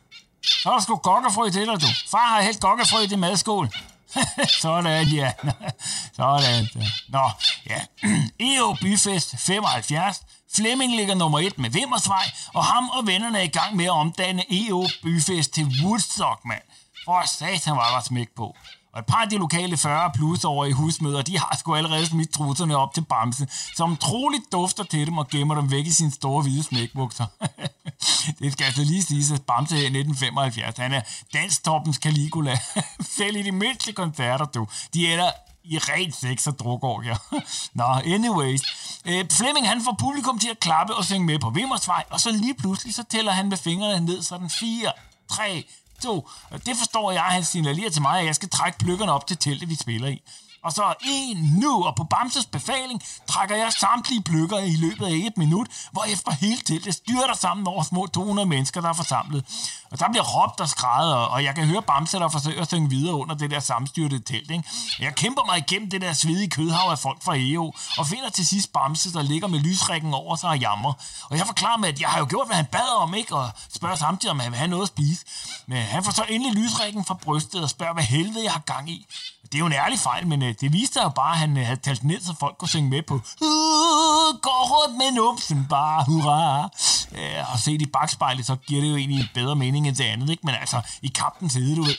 Så 0.63 0.69
er 0.69 0.73
der 0.73 0.81
sgu 0.81 0.97
gokkefrø 0.97 1.51
til 1.51 1.67
dig, 1.67 1.81
du. 1.81 1.87
Far 2.11 2.29
har 2.29 2.41
helt 2.41 2.61
gokkefrø 2.61 2.99
i 3.13 3.17
madskål. 3.17 3.69
Sådan, 4.63 5.09
ja. 5.09 5.33
Sådan. 6.17 6.69
Nå, 7.09 7.31
ja. 7.67 7.81
EO 8.55 8.77
Byfest 8.81 9.35
75. 9.39 10.23
Flemming 10.55 10.97
ligger 10.97 11.15
nummer 11.15 11.39
et 11.39 11.59
med 11.59 11.71
Vimmersvej, 11.71 12.31
og 12.55 12.65
ham 12.65 12.89
og 12.89 13.07
vennerne 13.07 13.39
er 13.39 13.43
i 13.43 13.47
gang 13.47 13.77
med 13.77 13.85
at 13.85 13.91
omdanne 13.91 14.45
EO 14.51 14.89
Byfest 15.03 15.53
til 15.53 15.67
Woodstock, 15.85 16.45
mand. 16.45 16.63
For 17.05 17.23
satan 17.27 17.77
var 17.77 17.95
der 17.95 18.01
smæk 18.01 18.29
på. 18.37 18.57
Og 18.93 18.99
et 18.99 19.07
par 19.07 19.23
af 19.23 19.29
de 19.31 19.37
lokale 19.37 19.77
40 19.77 20.11
plus 20.15 20.45
over 20.45 20.65
i 20.65 20.73
husmøder, 20.73 21.23
de 21.23 21.39
har 21.39 21.57
sgu 21.59 21.75
allerede 21.75 22.07
smidt 22.07 22.31
trusserne 22.31 22.77
op 22.77 22.95
til 22.95 23.05
Bamse, 23.05 23.49
som 23.77 23.97
troligt 23.97 24.53
dufter 24.53 24.85
til 24.85 25.07
dem 25.07 25.19
og 25.19 25.29
gemmer 25.29 25.55
dem 25.55 25.71
væk 25.71 25.87
i 25.87 25.91
sine 25.91 26.13
store 26.13 26.43
hvide 26.43 26.63
smækbukser. 26.63 27.27
det 28.41 28.53
skal 28.53 28.65
altså 28.65 28.85
lige 28.85 29.03
sige, 29.03 29.35
at 29.35 29.43
Bamse 29.43 29.75
her 29.75 29.83
i 29.83 29.87
1975, 29.87 30.79
han 30.79 30.93
er 30.93 31.01
danstoppens 31.33 31.97
Caligula. 31.97 32.59
Selv 33.17 33.37
i 33.37 33.43
de 33.43 33.53
mindste 33.53 33.93
koncerter, 33.93 34.45
du. 34.45 34.67
De 34.95 35.13
ender 35.13 35.31
i 35.65 35.79
rent 35.79 36.17
sex 36.17 36.47
og 36.47 36.59
drukorgier. 36.59 37.17
Nå, 37.79 37.85
anyways. 37.85 38.63
Øh, 39.05 39.25
Flemming 39.31 39.69
han 39.69 39.85
får 39.85 39.97
publikum 40.01 40.39
til 40.39 40.49
at 40.49 40.61
klappe 40.61 40.95
og 40.95 41.05
synge 41.05 41.27
med 41.27 41.39
på 41.39 41.51
Vimmersvej, 41.51 42.05
og 42.11 42.21
så 42.21 42.31
lige 42.31 42.55
pludselig 42.55 42.95
så 42.95 43.03
tæller 43.11 43.33
han 43.33 43.49
med 43.49 43.57
fingrene 43.57 44.07
ned, 44.07 44.23
sådan 44.23 44.51
4, 44.51 44.93
3, 45.31 45.65
2. 46.03 46.29
Det 46.67 46.77
forstår 46.77 47.13
jeg, 47.13 47.23
han 47.23 47.45
signalerer 47.45 47.91
til 47.91 48.03
mig, 48.03 48.21
at 48.21 48.27
jeg 48.27 48.35
skal 48.35 48.49
trække 48.49 48.79
pløkkerne 48.79 49.13
op 49.13 49.27
til 49.27 49.37
teltet, 49.37 49.69
vi 49.69 49.75
spiller 49.75 50.09
i. 50.09 50.23
Og 50.65 50.73
så 50.73 50.95
en 51.05 51.37
nu, 51.61 51.85
og 51.85 51.97
på 51.97 52.05
Bamses 52.05 52.47
befaling 52.47 53.03
trækker 53.29 53.57
jeg 53.57 53.73
samtlige 53.73 54.23
pløkker 54.23 54.59
i 54.59 54.77
løbet 54.77 55.07
af 55.07 55.11
et 55.13 55.39
minut, 55.39 55.67
hvor 55.93 56.05
efter 56.05 56.33
hele 56.33 56.61
teltet 56.61 56.95
styrter 56.95 57.35
sammen 57.35 57.67
over 57.67 57.83
små 57.83 58.07
200 58.07 58.49
mennesker, 58.49 58.81
der 58.81 58.89
er 58.89 58.93
forsamlet. 58.93 59.45
Og 59.91 59.99
der 60.01 60.09
bliver 60.11 60.25
råbt 60.25 60.61
og 60.61 60.69
skrædet, 60.69 61.15
og- 61.15 61.45
jeg 61.45 61.55
kan 61.55 61.67
høre 61.67 61.83
Bamse, 61.83 62.19
der 62.19 62.29
forsøger 62.29 62.63
at 62.63 62.69
synge 62.69 62.89
videre 62.91 63.15
under 63.15 63.35
det 63.35 63.51
der 63.51 63.61
sammenstyrtede 63.61 64.23
telt. 64.25 64.51
Ikke? 64.51 64.65
Jeg 65.01 65.15
kæmper 65.15 65.43
mig 65.47 65.59
igennem 65.59 65.91
det 65.91 66.01
der 66.01 66.13
svedige 66.13 66.51
kødhav 66.51 66.91
af 66.91 66.99
folk 66.99 67.23
fra 67.23 67.35
EO, 67.37 67.73
og 67.99 68.07
finder 68.07 68.29
til 68.31 68.47
sidst 68.47 68.73
Bamse, 68.73 69.13
der 69.13 69.23
ligger 69.23 69.49
med 69.49 69.59
lysrækken 69.61 70.15
over 70.15 70.37
sig 70.37 70.51
og 70.51 70.59
jammer. 70.59 70.93
Og 71.31 71.39
jeg 71.39 71.47
forklarer 71.47 71.77
med, 71.79 71.89
at 71.89 72.01
jeg 72.01 72.09
har 72.09 72.19
jo 72.19 72.27
gjort, 72.29 72.47
hvad 72.47 72.57
han 72.57 72.67
bad 72.67 72.97
om, 72.97 73.15
ikke? 73.15 73.37
og 73.37 73.51
spørger 73.75 73.97
samtidig, 73.97 74.31
om 74.31 74.41
han 74.41 74.51
vil 74.53 74.59
have 74.59 74.69
noget 74.69 74.83
at 74.83 74.89
spise. 74.89 75.25
Men 75.67 75.83
han 75.83 76.05
får 76.05 76.13
så 76.13 76.25
endelig 76.29 76.63
lysrækken 76.65 77.05
fra 77.05 77.15
brystet 77.15 77.63
og 77.63 77.71
spørger, 77.71 77.93
hvad 77.95 78.05
helvede 78.05 78.45
jeg 78.45 78.53
har 78.53 78.61
gang 78.61 78.91
i. 78.91 79.07
Det 79.43 79.55
er 79.55 79.59
jo 79.59 79.67
en 79.67 79.73
ærlig 79.73 79.99
fejl, 79.99 80.27
men 80.27 80.43
Øh, 80.49 80.55
det 80.61 80.73
viste 80.73 80.93
sig 80.93 81.13
bare, 81.15 81.33
at 81.33 81.39
han 81.39 81.57
øh, 81.57 81.65
havde 81.65 81.81
talt 81.81 82.05
ned, 82.05 82.21
så 82.21 82.35
folk 82.41 82.59
kunne 82.59 82.69
synge 82.69 82.91
med 82.91 83.03
på 83.03 83.15
øh, 83.15 84.41
Gå 84.43 84.51
rundt 84.51 84.97
med 84.97 85.13
numsen, 85.13 85.67
bare 85.71 86.05
hurra. 86.05 86.69
Øh, 87.13 87.53
og 87.53 87.59
set 87.59 87.83
i 87.83 87.87
bagspejlet, 87.87 88.47
så 88.47 88.57
giver 88.57 88.81
det 88.81 88.91
jo 88.91 88.97
egentlig 88.97 89.21
en 89.21 89.29
bedre 89.35 89.57
mening 89.57 89.89
end 89.89 89.97
det 89.97 90.05
andet, 90.05 90.31
ikke? 90.31 90.43
Men 90.47 90.55
altså, 90.55 90.81
i 91.03 91.09
kampens 91.09 91.53
side, 91.53 91.77
du 91.77 91.83
ved. 91.83 91.97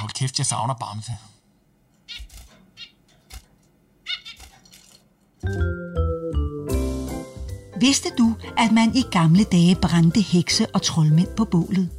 Hold 0.00 0.12
kæft, 0.12 0.38
jeg 0.38 0.46
savner 0.46 0.74
Bamse. 0.74 1.12
Vidste 7.80 8.08
du, 8.18 8.34
at 8.56 8.72
man 8.72 8.96
i 8.96 9.02
gamle 9.10 9.44
dage 9.44 9.74
brændte 9.74 10.20
hekse 10.20 10.66
og 10.74 10.82
troldmænd 10.82 11.28
på 11.36 11.44
bålet? 11.44 11.97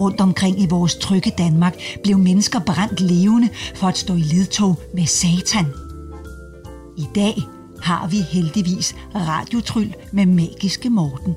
Rundt 0.00 0.20
omkring 0.20 0.62
i 0.62 0.66
vores 0.66 0.94
trygge 0.96 1.32
Danmark 1.38 1.74
blev 2.02 2.18
mennesker 2.18 2.58
brændt 2.58 3.00
levende 3.00 3.48
for 3.74 3.86
at 3.88 3.98
stå 3.98 4.14
i 4.14 4.20
ledtog 4.20 4.76
med 4.94 5.06
satan. 5.06 5.66
I 6.98 7.06
dag 7.14 7.42
har 7.82 8.06
vi 8.08 8.20
heldigvis 8.20 8.94
radiotryl 9.14 9.94
med 10.12 10.26
magiske 10.26 10.90
Morten. 10.90 11.34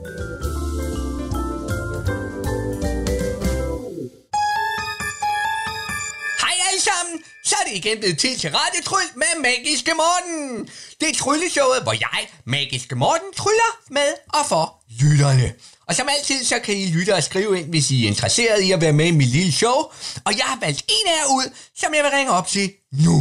Hej 6.42 6.56
alle 6.70 6.82
sammen! 6.82 7.24
Så 7.44 7.56
er 7.62 7.70
det 7.70 7.78
igen 7.78 8.00
blevet 8.00 8.18
tid 8.18 8.38
til 8.38 8.50
Radiotryl 8.50 9.10
med 9.16 9.42
Magiske 9.42 9.92
Morten. 9.94 10.70
Det 11.02 11.10
er 11.10 11.16
trylleshowet, 11.16 11.84
hvor 11.84 11.94
jeg, 11.94 12.28
Magiske 12.46 12.96
Morten, 12.96 13.34
tryller 13.36 13.72
med 13.90 14.10
og 14.28 14.46
for 14.50 14.84
lytterne. 15.02 15.54
Og 15.92 15.96
som 15.96 16.10
altid, 16.18 16.44
så 16.44 16.60
kan 16.60 16.78
I 16.78 16.86
lytte 16.96 17.16
og 17.16 17.24
skrive 17.24 17.60
ind, 17.60 17.70
hvis 17.70 17.92
I 17.92 18.04
er 18.04 18.08
interesseret 18.08 18.62
i 18.62 18.72
at 18.72 18.82
være 18.82 18.94
med 18.94 19.06
i 19.06 19.12
mit 19.12 19.28
lille 19.28 19.52
show. 19.52 19.78
Og 20.26 20.32
jeg 20.38 20.46
har 20.46 20.60
valgt 20.60 20.82
en 20.88 21.08
af 21.08 21.16
jer 21.20 21.28
ud, 21.38 21.48
som 21.76 21.94
jeg 21.94 22.04
vil 22.04 22.12
ringe 22.18 22.32
op 22.32 22.48
til 22.48 22.74
nu. 22.92 23.18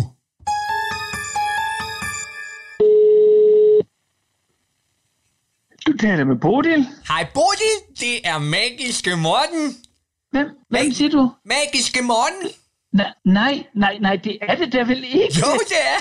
Du 5.86 5.96
taler 5.96 6.24
med 6.24 6.36
Bodil. 6.36 6.86
Hej 7.08 7.26
Bodil, 7.34 7.76
det 8.00 8.14
er 8.24 8.38
Magiske 8.38 9.16
Morten. 9.16 9.76
Hvem, 10.30 10.46
hvem 10.68 10.92
siger 10.92 11.10
du? 11.10 11.32
Magiske 11.44 12.02
Morten. 12.02 12.48
Nej, 12.94 13.12
nej, 13.24 13.64
nej, 13.74 13.98
nej, 14.00 14.16
det 14.16 14.38
er 14.42 14.54
det 14.54 14.72
der 14.72 14.84
vel 14.84 15.04
ikke. 15.04 15.38
Jo, 15.40 15.52
det 15.72 15.80
er. 15.94 16.00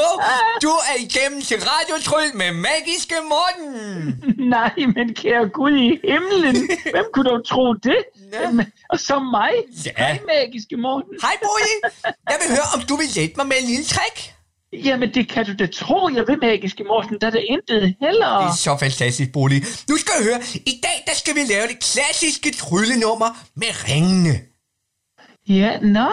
jo, 0.00 0.08
du 0.62 0.68
er 0.68 0.96
igennem 1.06 1.42
til 1.42 1.56
Radiotryl 1.60 2.36
med 2.36 2.52
Magiske 2.52 3.14
Morten. 3.32 3.68
Nej, 4.56 4.74
men 4.96 5.14
kære 5.14 5.48
Gud 5.48 5.74
i 5.86 5.88
himlen. 6.10 6.56
Hvem 6.94 7.04
kunne 7.12 7.30
dog 7.30 7.46
tro 7.48 7.72
det? 7.72 7.98
Jamen, 8.32 8.66
Og 8.88 8.98
så 9.00 9.18
mig. 9.18 9.52
Ja. 9.86 9.90
Hej, 9.96 10.18
magiske 10.34 10.76
Morten. 10.76 11.12
Hej 11.22 11.34
Bodil, 11.42 11.78
jeg 12.30 12.36
vil 12.42 12.48
høre, 12.56 12.68
om 12.74 12.80
du 12.88 12.96
vil 12.96 13.06
hjælpe 13.14 13.34
mig 13.36 13.46
med 13.46 13.56
en 13.62 13.66
lille 13.72 13.84
trick. 13.84 14.32
Jamen, 14.72 15.14
det 15.14 15.28
kan 15.28 15.46
du 15.46 15.52
da 15.58 15.66
tro, 15.66 16.08
jeg 16.14 16.24
vil, 16.28 16.38
magiske 16.42 16.84
Morten. 16.84 17.16
Der 17.20 17.26
er 17.26 17.30
der 17.30 17.44
intet 17.54 17.96
heller. 18.00 18.30
Det 18.42 18.50
er 18.52 18.56
så 18.56 18.76
fantastisk, 18.80 19.32
Bodil. 19.32 19.66
Nu 19.88 19.96
skal 19.96 20.12
jeg 20.18 20.24
høre, 20.28 20.40
i 20.72 20.74
dag 20.86 20.98
der 21.06 21.14
skal 21.14 21.34
vi 21.34 21.40
lave 21.54 21.66
det 21.72 21.78
klassiske 21.90 22.50
tryllenummer 22.62 23.30
med 23.56 23.72
ringene. 23.88 24.34
Ja, 25.48 25.78
nå. 25.80 26.12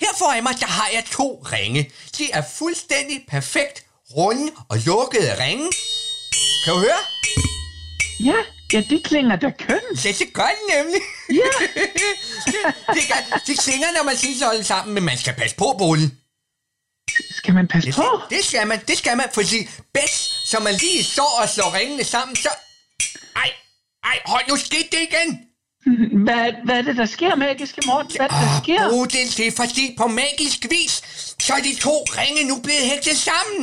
Her 0.00 0.08
foran 0.18 0.42
mig, 0.42 0.54
der 0.60 0.66
har 0.66 0.88
jeg 0.94 1.04
to 1.10 1.44
ringe. 1.52 1.90
De 2.18 2.30
er 2.32 2.42
fuldstændig 2.58 3.24
perfekt 3.28 3.84
runde 4.16 4.52
og 4.68 4.78
lukkede 4.78 5.42
ringe. 5.44 5.70
Kan 6.64 6.72
du 6.74 6.78
høre? 6.78 7.00
Ja, 8.24 8.34
ja, 8.72 8.80
det 8.90 9.04
klinger 9.04 9.36
da 9.36 9.50
køn. 9.58 9.80
Ja, 10.04 10.12
det 10.18 10.32
gør 10.32 10.50
den 10.58 10.76
nemlig. 10.76 11.00
Ja. 11.30 11.50
det, 12.52 12.74
det, 12.94 13.02
gør, 13.08 13.38
det 13.46 13.58
klinger, 13.60 13.88
når 13.96 14.02
man 14.04 14.16
siger 14.16 14.38
sådan 14.38 14.64
sammen, 14.64 14.94
men 14.94 15.04
man 15.04 15.18
skal 15.18 15.34
passe 15.34 15.56
på, 15.56 15.74
Bodil. 15.78 16.10
Skal 17.30 17.54
man 17.54 17.68
passe 17.68 17.86
Det, 17.86 17.94
på? 17.96 18.20
det 18.30 18.44
skal 18.44 18.66
man, 18.66 18.80
det 18.88 18.98
skal 18.98 19.16
man, 19.16 19.26
fordi 19.34 19.68
bedst, 19.94 20.48
som 20.50 20.62
man 20.62 20.74
lige 20.74 21.04
står 21.04 21.38
og 21.42 21.48
slår 21.48 21.74
ringene 21.74 22.04
sammen, 22.04 22.36
så... 22.36 22.48
Ej, 23.36 23.50
ej, 24.04 24.18
hold 24.26 24.44
nu 24.48 24.56
skidt 24.56 24.92
det 24.92 25.00
igen. 25.00 25.47
Hvad, 26.24 26.52
hvad 26.64 26.78
er 26.78 26.82
det, 26.82 26.96
der 26.96 27.06
sker, 27.06 27.34
magiske 27.34 27.82
Morten? 27.86 28.12
Hvad 28.16 28.26
er 28.26 28.30
det, 28.30 28.48
der 28.48 28.60
sker? 28.62 28.90
Bodil, 28.90 29.36
det 29.36 29.46
er 29.46 29.54
fordi 29.62 29.94
på 29.98 30.06
magisk 30.06 30.66
vis, 30.70 30.94
så 31.46 31.52
er 31.58 31.62
de 31.68 31.74
to 31.86 31.94
ringe 32.18 32.44
nu 32.50 32.56
blevet 32.62 32.84
hægtet 32.90 33.16
sammen. 33.16 33.62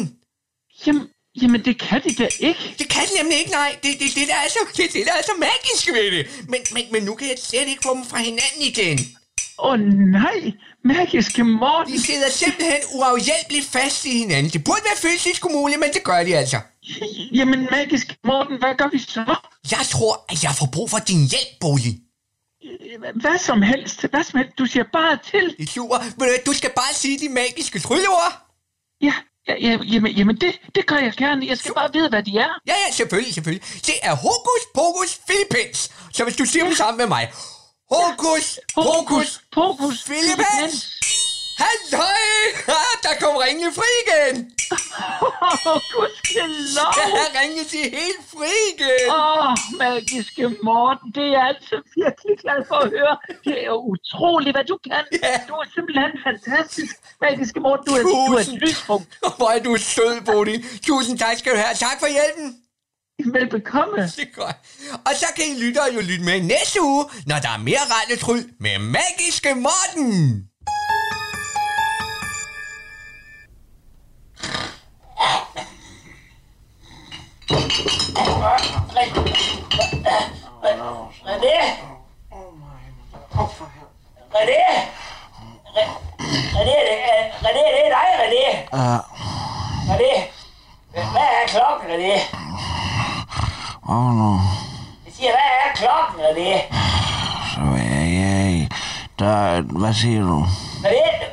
Jamen, 0.85 1.07
jamen, 1.41 1.65
det 1.65 1.79
kan 1.79 2.01
de 2.03 2.13
da 2.13 2.27
ikke. 2.39 2.75
Det 2.79 2.87
kan 2.89 3.03
de 3.09 3.13
nemlig 3.21 3.37
ikke, 3.37 3.51
nej. 3.51 3.71
Det 3.83 3.91
det, 3.99 4.09
det, 4.15 4.27
der 4.27 4.39
er 4.45 4.49
så, 4.49 4.59
det, 4.77 4.93
det, 4.93 5.05
der 5.05 5.13
er 5.19 5.25
så 5.31 5.35
magisk 5.39 5.87
ved 5.97 6.07
det. 6.15 6.23
Men, 6.51 6.61
men, 6.73 6.83
men 6.91 7.03
nu 7.03 7.15
kan 7.15 7.27
jeg 7.27 7.37
slet 7.39 7.67
ikke 7.67 7.83
få 7.83 7.93
dem 7.95 8.05
fra 8.05 8.17
hinanden 8.17 8.61
igen. 8.71 8.99
Åh 9.59 9.71
oh, 9.71 9.79
nej, 10.19 10.51
magiske 10.83 11.43
Morten. 11.43 11.93
De 11.93 12.01
sidder 12.01 12.29
simpelthen 12.29 12.81
uafhjælpeligt 12.93 13.65
fast 13.65 14.05
i 14.05 14.17
hinanden. 14.17 14.51
Det 14.51 14.63
burde 14.63 14.81
være 14.89 15.11
fysisk 15.11 15.45
umuligt, 15.45 15.79
men 15.79 15.89
det 15.93 16.03
gør 16.03 16.23
de 16.23 16.37
altså. 16.37 16.59
Jamen, 17.33 17.67
magiske 17.71 18.15
Morten, 18.23 18.57
hvad 18.59 18.75
gør 18.77 18.89
vi 18.91 18.99
så? 18.99 19.35
Jeg 19.71 19.85
tror, 19.91 20.25
at 20.29 20.43
jeg 20.43 20.53
får 20.59 20.69
brug 20.73 20.89
for 20.89 20.97
din 20.97 21.21
hjælp, 21.31 21.51
Bodil. 21.61 21.99
Hvad 23.15 23.37
som 23.39 23.61
helst, 23.61 24.05
hvad 24.11 24.23
som 24.23 24.37
helst. 24.39 24.57
Du 24.57 24.65
siger 24.65 24.85
bare 24.93 25.17
til. 25.31 25.55
Det 25.57 25.63
er 25.63 25.71
super. 25.71 25.97
Men 26.17 26.27
øh, 26.29 26.35
du 26.45 26.53
skal 26.53 26.71
bare 26.75 26.93
sige 26.93 27.19
de 27.19 27.29
magiske 27.29 27.79
trylleord. 27.79 28.33
Ja, 29.01 29.13
ja, 29.47 29.55
ja 29.61 29.77
jamen, 29.93 30.11
jamen 30.11 30.35
det, 30.41 30.59
det 30.75 30.85
gør 30.85 30.95
jeg 30.95 31.13
gerne. 31.17 31.47
Jeg 31.47 31.57
skal 31.57 31.73
bare 31.73 31.89
vide, 31.93 32.09
hvad 32.09 32.23
de 32.23 32.37
er. 32.37 32.51
Ja, 32.67 32.73
ja, 32.87 32.91
selvfølgelig, 32.91 33.33
selvfølgelig. 33.33 33.67
Det 33.89 33.95
er 34.03 34.15
hokus 34.15 34.61
pokus 34.73 35.19
filippins. 35.27 35.91
Så 36.13 36.23
hvis 36.23 36.35
du 36.35 36.45
siger 36.45 36.65
dem 36.65 36.73
sammen 36.73 36.97
med 36.97 37.07
mig. 37.07 37.31
Hokus 37.91 38.59
pokus 38.75 39.41
pokus 39.53 40.03
filippins. 40.03 40.75
Halløj! 41.63 42.23
Ah, 42.79 42.93
der 43.05 43.13
kom 43.21 43.35
ringene 43.45 43.71
fri 43.79 43.91
igen. 44.05 44.35
Åh, 45.25 45.81
gudskelov. 45.93 46.91
Ja, 47.17 47.25
ringene 47.39 47.63
de 47.71 47.77
er 47.87 47.91
helt 48.01 48.23
fri 48.33 48.53
igen. 48.73 49.07
Åh, 49.11 49.49
oh, 49.49 49.53
magiske 49.83 50.43
Morten, 50.69 51.07
det 51.15 51.23
er 51.27 51.31
jeg 51.37 51.45
altså 51.53 51.75
virkelig 52.01 52.33
glad 52.43 52.59
for 52.69 52.75
at 52.85 52.89
høre. 52.97 53.15
Det 53.47 53.57
er 53.69 53.75
utroligt, 53.93 54.53
hvad 54.57 54.65
du 54.71 54.77
kan. 54.89 55.03
Ja. 55.23 55.35
Du 55.49 55.53
er 55.61 55.67
simpelthen 55.75 56.11
fantastisk. 56.27 56.93
Magiske 57.25 57.59
Morten, 57.65 57.85
du 57.87 57.93
er, 57.99 58.01
du 58.01 58.09
er 58.09 58.39
et 58.39 58.45
Tusind. 58.45 58.59
lyspunkt. 58.65 59.09
Hvor 59.39 59.49
er 59.55 59.59
du 59.67 59.71
sød, 59.77 60.15
Bodil. 60.29 60.59
Tusind 60.87 61.15
tak 61.23 61.35
skal 61.41 61.51
du 61.53 61.57
have. 61.65 61.75
Tak 61.87 61.97
for 62.03 62.09
hjælpen. 62.17 62.47
Velbekomme. 63.35 63.97
Det 64.17 64.19
er 64.29 64.33
godt. 64.41 64.57
Og 65.07 65.13
så 65.21 65.27
kan 65.35 65.45
I 65.51 65.53
lyttere 65.63 65.87
jo 65.95 65.99
lytte 66.09 66.25
med 66.29 66.41
næste 66.41 66.81
uge, 66.81 67.03
når 67.29 67.37
der 67.45 67.49
er 67.57 67.61
mere 67.69 67.83
radiotryl 67.95 68.43
med 68.59 68.75
Magiske 68.97 69.51
Morten. 69.67 70.09
René? 77.49 77.61
René? 84.33 84.59
René, 86.55 86.75
René, 87.43 87.63
det 87.75 87.85
er 87.85 87.89
dig, 87.95 88.09
René. 88.21 88.45
Ja, 88.73 88.99
René, 89.89 90.13
hvad 91.11 91.29
er 91.41 91.47
klokken, 91.47 91.89
René? 91.91 92.15
og 93.83 94.13
nu, 94.13 94.41
Jeg 95.05 95.13
siger, 95.13 95.31
hvad 95.31 95.49
er 95.65 95.69
klokken, 95.75 96.19
René? 96.25 96.75
så 97.53 97.61
er 97.61 98.05
jeg... 98.21 98.69
Der, 99.19 99.61
hvad 99.61 99.93
siger 99.93 100.21
du? 100.21 100.45
René, 100.83 101.25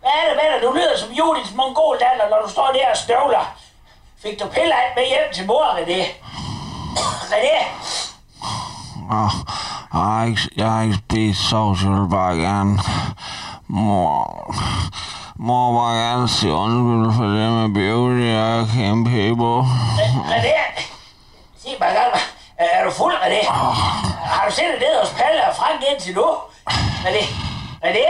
hvad 0.00 0.10
er 0.10 0.28
det 0.28 0.36
med 0.36 0.46
dig? 0.52 0.62
Du 0.62 0.72
lyder 0.72 0.96
som 0.98 1.10
Judits 1.12 1.54
mongoldatter, 1.54 2.28
når 2.30 2.38
du 2.44 2.48
står 2.50 2.70
der 2.74 2.90
og 2.90 2.96
støvler. 2.96 3.59
Fik 4.22 4.40
du 4.40 4.46
piller 4.46 4.76
med 4.96 5.04
hjem 5.08 5.32
til 5.34 5.46
mor, 5.46 5.64
René? 5.78 6.02
René, 7.32 7.58
Åh, 9.12 9.30
jeg, 9.92 10.00
har 10.00 10.24
ikke, 10.24 10.40
jeg 10.56 10.70
har 10.70 10.82
ikke 10.82 10.94
spist 10.94 11.48
sovs, 11.48 11.82
jeg 11.82 11.90
vil 11.90 12.10
bare 12.10 12.34
gerne... 12.36 12.78
Mor... 13.68 14.54
Mor 15.36 15.72
må 15.72 15.88
gerne 15.88 16.28
sige 16.28 16.52
undskyld 16.52 17.16
for 17.16 17.24
det 17.24 17.50
med 17.58 17.68
beauty 17.74 18.30
og 18.48 18.68
kæmpe 18.74 19.36
på. 19.36 19.64
René, 20.32 20.82
sig 21.62 21.72
mig 21.80 21.88
engang, 21.88 22.12
er, 22.58 22.66
er 22.72 22.84
du 22.84 22.90
fuld, 22.90 23.14
René? 23.14 23.50
Har 24.32 24.48
du 24.48 24.54
siddet 24.54 24.78
ned 24.80 25.00
hos 25.00 25.10
Palle 25.10 25.48
og 25.48 25.56
Frank 25.56 25.80
indtil 25.92 26.14
nu? 26.14 26.26
René, 27.04 27.24
René, 27.84 28.06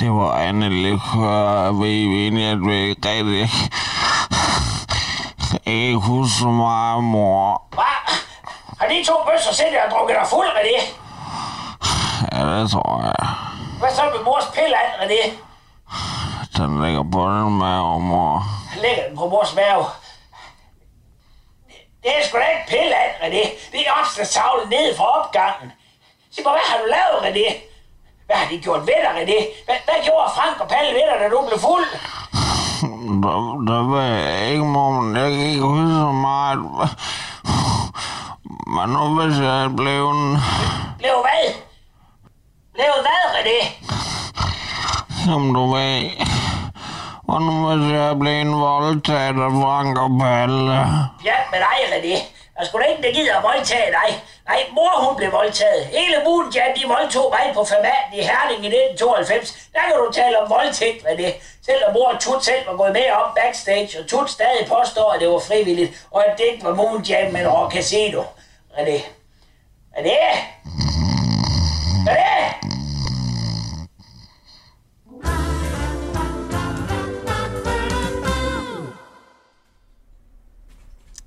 Det 0.00 0.10
var 0.10 0.32
andet 0.38 0.72
likør, 0.72 1.72
ved 1.72 1.88
I 1.88 2.22
egentlig, 2.22 2.44
at 2.44 2.60
vi 2.66 2.74
ikke 2.74 3.08
rigtig... 3.08 3.50
Ikke 5.66 5.96
huske 5.96 6.38
så 6.38 6.46
meget, 6.46 7.04
mor. 7.04 7.62
hvad? 7.70 7.98
Har 8.80 8.88
de 8.88 9.04
to 9.04 9.14
bøsser 9.26 9.52
siddet 9.52 9.78
og 9.84 9.90
drukket 9.90 10.16
dig 10.20 10.26
fuld, 10.28 10.48
René? 10.48 10.78
Ja, 12.32 12.60
det 12.60 12.70
tror 12.70 13.02
jeg. 13.02 13.28
Hvad 13.78 13.90
så 13.90 14.02
med 14.14 14.24
mors 14.24 14.46
pille, 14.54 14.76
René? 15.02 15.22
Den 16.56 16.82
ligger 16.84 17.04
på 17.12 17.22
den 17.28 17.58
mave, 17.58 18.00
mor. 18.00 18.42
Lægger 18.82 19.08
den 19.08 19.16
på 19.16 19.28
mors 19.28 19.54
mave. 19.54 19.84
Det 22.02 22.10
er 22.18 22.22
sgu 22.26 22.38
da 22.38 22.48
ikke 22.54 22.70
pille, 22.74 22.96
René. 23.22 23.44
Det 23.72 23.80
er 23.86 23.92
opslagstavlen 24.00 24.68
nede 24.68 24.96
fra 24.96 25.06
opgangen. 25.18 25.72
Sig 26.30 26.44
mig, 26.44 26.52
hvad 26.52 26.66
har 26.70 26.78
du 26.82 26.86
lavet, 26.96 27.18
René? 27.26 27.48
Hvad 28.26 28.36
har 28.36 28.48
de 28.48 28.58
gjort 28.60 28.80
ved 28.80 28.98
dig, 29.04 29.12
René? 29.20 29.38
Hvad, 29.64 29.76
hvad 29.84 29.98
gjorde 30.04 30.30
Frank 30.36 30.60
og 30.60 30.68
Palle 30.68 30.92
ved 30.98 31.06
dig, 31.10 31.16
da 31.20 31.28
du 31.28 31.46
blev 31.48 31.60
fuld? 31.60 31.86
Der, 33.06 33.82
ved 33.90 34.02
jeg 34.02 34.50
ikke, 34.50 34.64
mor, 34.64 35.00
men 35.00 35.16
jeg 35.16 35.30
kan 35.30 35.40
ikke 35.40 35.62
huske 35.62 35.94
så 35.94 36.12
meget. 36.12 36.58
Men 38.66 38.88
nu 38.88 39.02
hvis 39.14 39.38
jeg 39.38 39.64
er 39.64 39.68
blevet... 39.68 40.42
Blev 40.98 41.16
hvad? 41.26 41.44
Blev 42.74 42.92
hvad, 43.06 43.22
René? 43.36 43.60
Som 45.24 45.54
du 45.54 45.72
ved... 45.74 46.10
Og 47.28 47.42
nu 47.42 47.50
må 47.50 47.70
jeg 47.70 48.18
blive 48.18 48.40
en 48.40 48.60
voldtaget 48.60 49.38
af 49.46 49.50
Frank 49.62 49.98
og 49.98 50.10
Palle. 50.20 50.72
Ja, 51.24 51.36
men 51.52 51.60
ej, 51.72 51.80
René. 51.92 52.16
Sgu 52.64 52.78
da 52.78 52.84
ingen, 52.84 53.04
der 53.04 53.12
gider 53.12 53.36
at 53.36 53.42
voldtage 53.42 53.90
dig. 53.98 54.08
Nej, 54.48 54.60
mor 54.72 55.04
hun 55.06 55.16
blev 55.16 55.32
voldtaget. 55.32 55.86
Hele 55.86 56.16
mulen, 56.24 56.52
ja, 56.52 56.64
de 56.76 56.88
voldtog 56.88 57.34
mig 57.36 57.54
på 57.54 57.64
formaten 57.64 58.12
i 58.12 58.22
Herning 58.30 58.60
i 58.64 58.68
1992. 58.68 59.68
Der 59.74 59.80
kan 59.80 59.96
du 59.98 60.12
tale 60.12 60.40
om 60.42 60.50
voldtægt, 60.50 61.06
René. 61.06 61.30
Selvom 61.66 61.92
mor 61.92 62.08
og 62.12 62.20
Tut 62.20 62.44
selv 62.44 62.66
var 62.66 62.76
gået 62.76 62.92
med 62.92 63.10
op 63.10 63.34
backstage, 63.34 64.00
og 64.00 64.06
Tut 64.06 64.30
stadig 64.30 64.66
påstår, 64.68 65.12
at 65.12 65.20
det 65.20 65.28
var 65.28 65.38
frivilligt, 65.38 66.06
og 66.10 66.26
at 66.26 66.38
det 66.38 66.44
ikke 66.52 66.64
var 66.64 66.74
Moon 66.74 67.02
Jam, 67.02 67.32
men 67.32 67.48
Rock 67.48 67.72
Casino. 67.72 68.22
det 68.22 68.26
René? 68.76 68.98
René? 69.96 70.45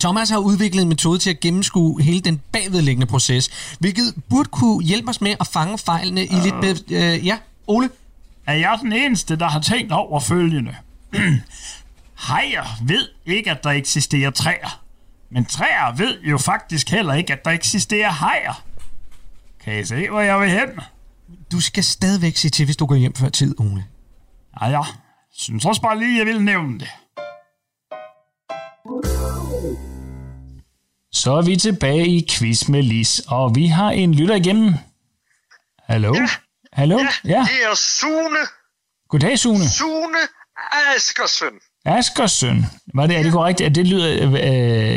Thomas 0.09 0.29
har 0.29 0.37
udviklet 0.37 0.81
en 0.81 0.89
metode 0.89 1.19
til 1.19 1.29
at 1.29 1.39
gennemskue 1.39 2.01
hele 2.01 2.21
den 2.21 2.41
bagvedliggende 2.51 3.07
proces, 3.07 3.75
hvilket 3.79 4.13
burde 4.29 4.49
kunne 4.49 4.83
hjælpe 4.83 5.09
os 5.09 5.21
med 5.21 5.35
at 5.39 5.47
fange 5.47 5.77
fejlene 5.77 6.25
i 6.25 6.33
lidt 6.43 6.55
bedre... 6.61 7.13
Øh, 7.15 7.25
ja, 7.25 7.37
Ole? 7.67 7.89
Er 8.45 8.53
jeg 8.53 8.79
den 8.81 8.93
eneste, 8.93 9.35
der 9.35 9.47
har 9.47 9.59
tænkt 9.59 9.91
over 9.91 10.19
følgende? 10.19 10.75
Hajer 12.27 12.63
ved 12.83 13.07
ikke, 13.25 13.51
at 13.51 13.63
der 13.63 13.69
eksisterer 13.69 14.31
træer. 14.31 14.81
Men 15.29 15.45
træer 15.45 15.95
ved 15.95 16.21
jo 16.21 16.37
faktisk 16.37 16.89
heller 16.89 17.13
ikke, 17.13 17.33
at 17.33 17.45
der 17.45 17.51
eksisterer 17.51 18.11
hajer. 18.11 18.63
Kan 19.63 19.79
I 19.79 19.85
se, 19.85 20.09
hvor 20.09 20.21
jeg 20.21 20.39
vil 20.39 20.49
hen? 20.49 20.69
Du 21.51 21.61
skal 21.61 21.83
stadigvæk 21.83 22.37
se 22.37 22.49
til, 22.49 22.65
hvis 22.65 22.77
du 22.77 22.85
går 22.85 22.95
hjem 22.95 23.15
før 23.15 23.29
tid, 23.29 23.59
Ole. 23.59 23.85
Ja, 24.61 24.67
ja. 24.67 24.81
Synes 25.33 25.65
også 25.65 25.81
bare 25.81 25.99
lige, 25.99 26.17
jeg 26.17 26.25
vil 26.25 26.41
nævne 26.41 26.79
det. 26.79 26.89
Så 31.13 31.31
er 31.31 31.41
vi 31.41 31.55
tilbage 31.57 32.07
i 32.07 32.27
quiz 32.29 32.67
med 32.67 32.83
Lis, 32.83 33.21
og 33.27 33.55
vi 33.55 33.67
har 33.67 33.91
en 33.91 34.13
lytter 34.15 34.35
igennem. 34.35 34.73
Hallo? 35.89 36.13
Ja. 36.15 36.27
Hallo? 36.73 36.99
Ja. 37.25 37.45
Det 37.49 37.63
er 37.71 37.75
Sune. 37.75 38.39
Goddag, 39.09 39.39
Sune. 39.39 39.69
Sune 39.69 40.19
Askersøn. 40.95 41.53
Askersøn. 41.85 42.65
Var 42.95 43.07
det, 43.07 43.17
er 43.17 43.23
det 43.23 43.31
korrekt? 43.31 43.61
Er 43.61 43.69
det 43.69 43.87
lyder 43.87 44.09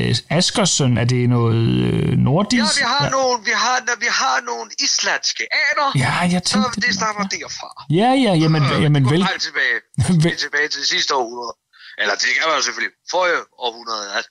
øh, 0.08 0.16
Askersøn? 0.38 0.98
Er 0.98 1.04
det 1.04 1.28
noget 1.28 1.56
øh, 1.56 2.18
nordisk? 2.18 2.80
Ja, 2.80 2.82
vi 2.82 2.84
har, 2.86 3.10
nogle, 3.10 3.44
vi, 3.44 3.50
har, 3.54 4.00
vi 4.00 4.06
har 4.10 4.36
nogle 4.50 4.70
islandske 4.84 5.44
aner. 5.62 5.88
Ja, 6.04 6.12
jeg 6.34 6.42
tænkte 6.42 6.70
så 6.74 6.80
det 6.86 6.94
stammer 6.94 7.24
derfra. 7.34 7.84
Ja, 7.90 8.10
ja, 8.24 8.32
jamen, 8.42 8.62
Øh, 8.62 8.82
jamen 8.82 9.02
det 9.04 9.10
vel. 9.12 9.18
langt 9.18 9.42
tilbage. 9.42 9.76
Vel. 10.24 10.36
tilbage 10.36 10.68
til 10.68 10.82
sidste 10.86 11.14
århundrede. 11.14 11.54
Eller 11.98 12.14
det 12.14 12.28
kan 12.38 12.44
man 12.48 12.56
jo 12.56 12.62
selvfølgelig. 12.62 12.94
Forrige 13.10 13.38
århundrede. 13.58 14.04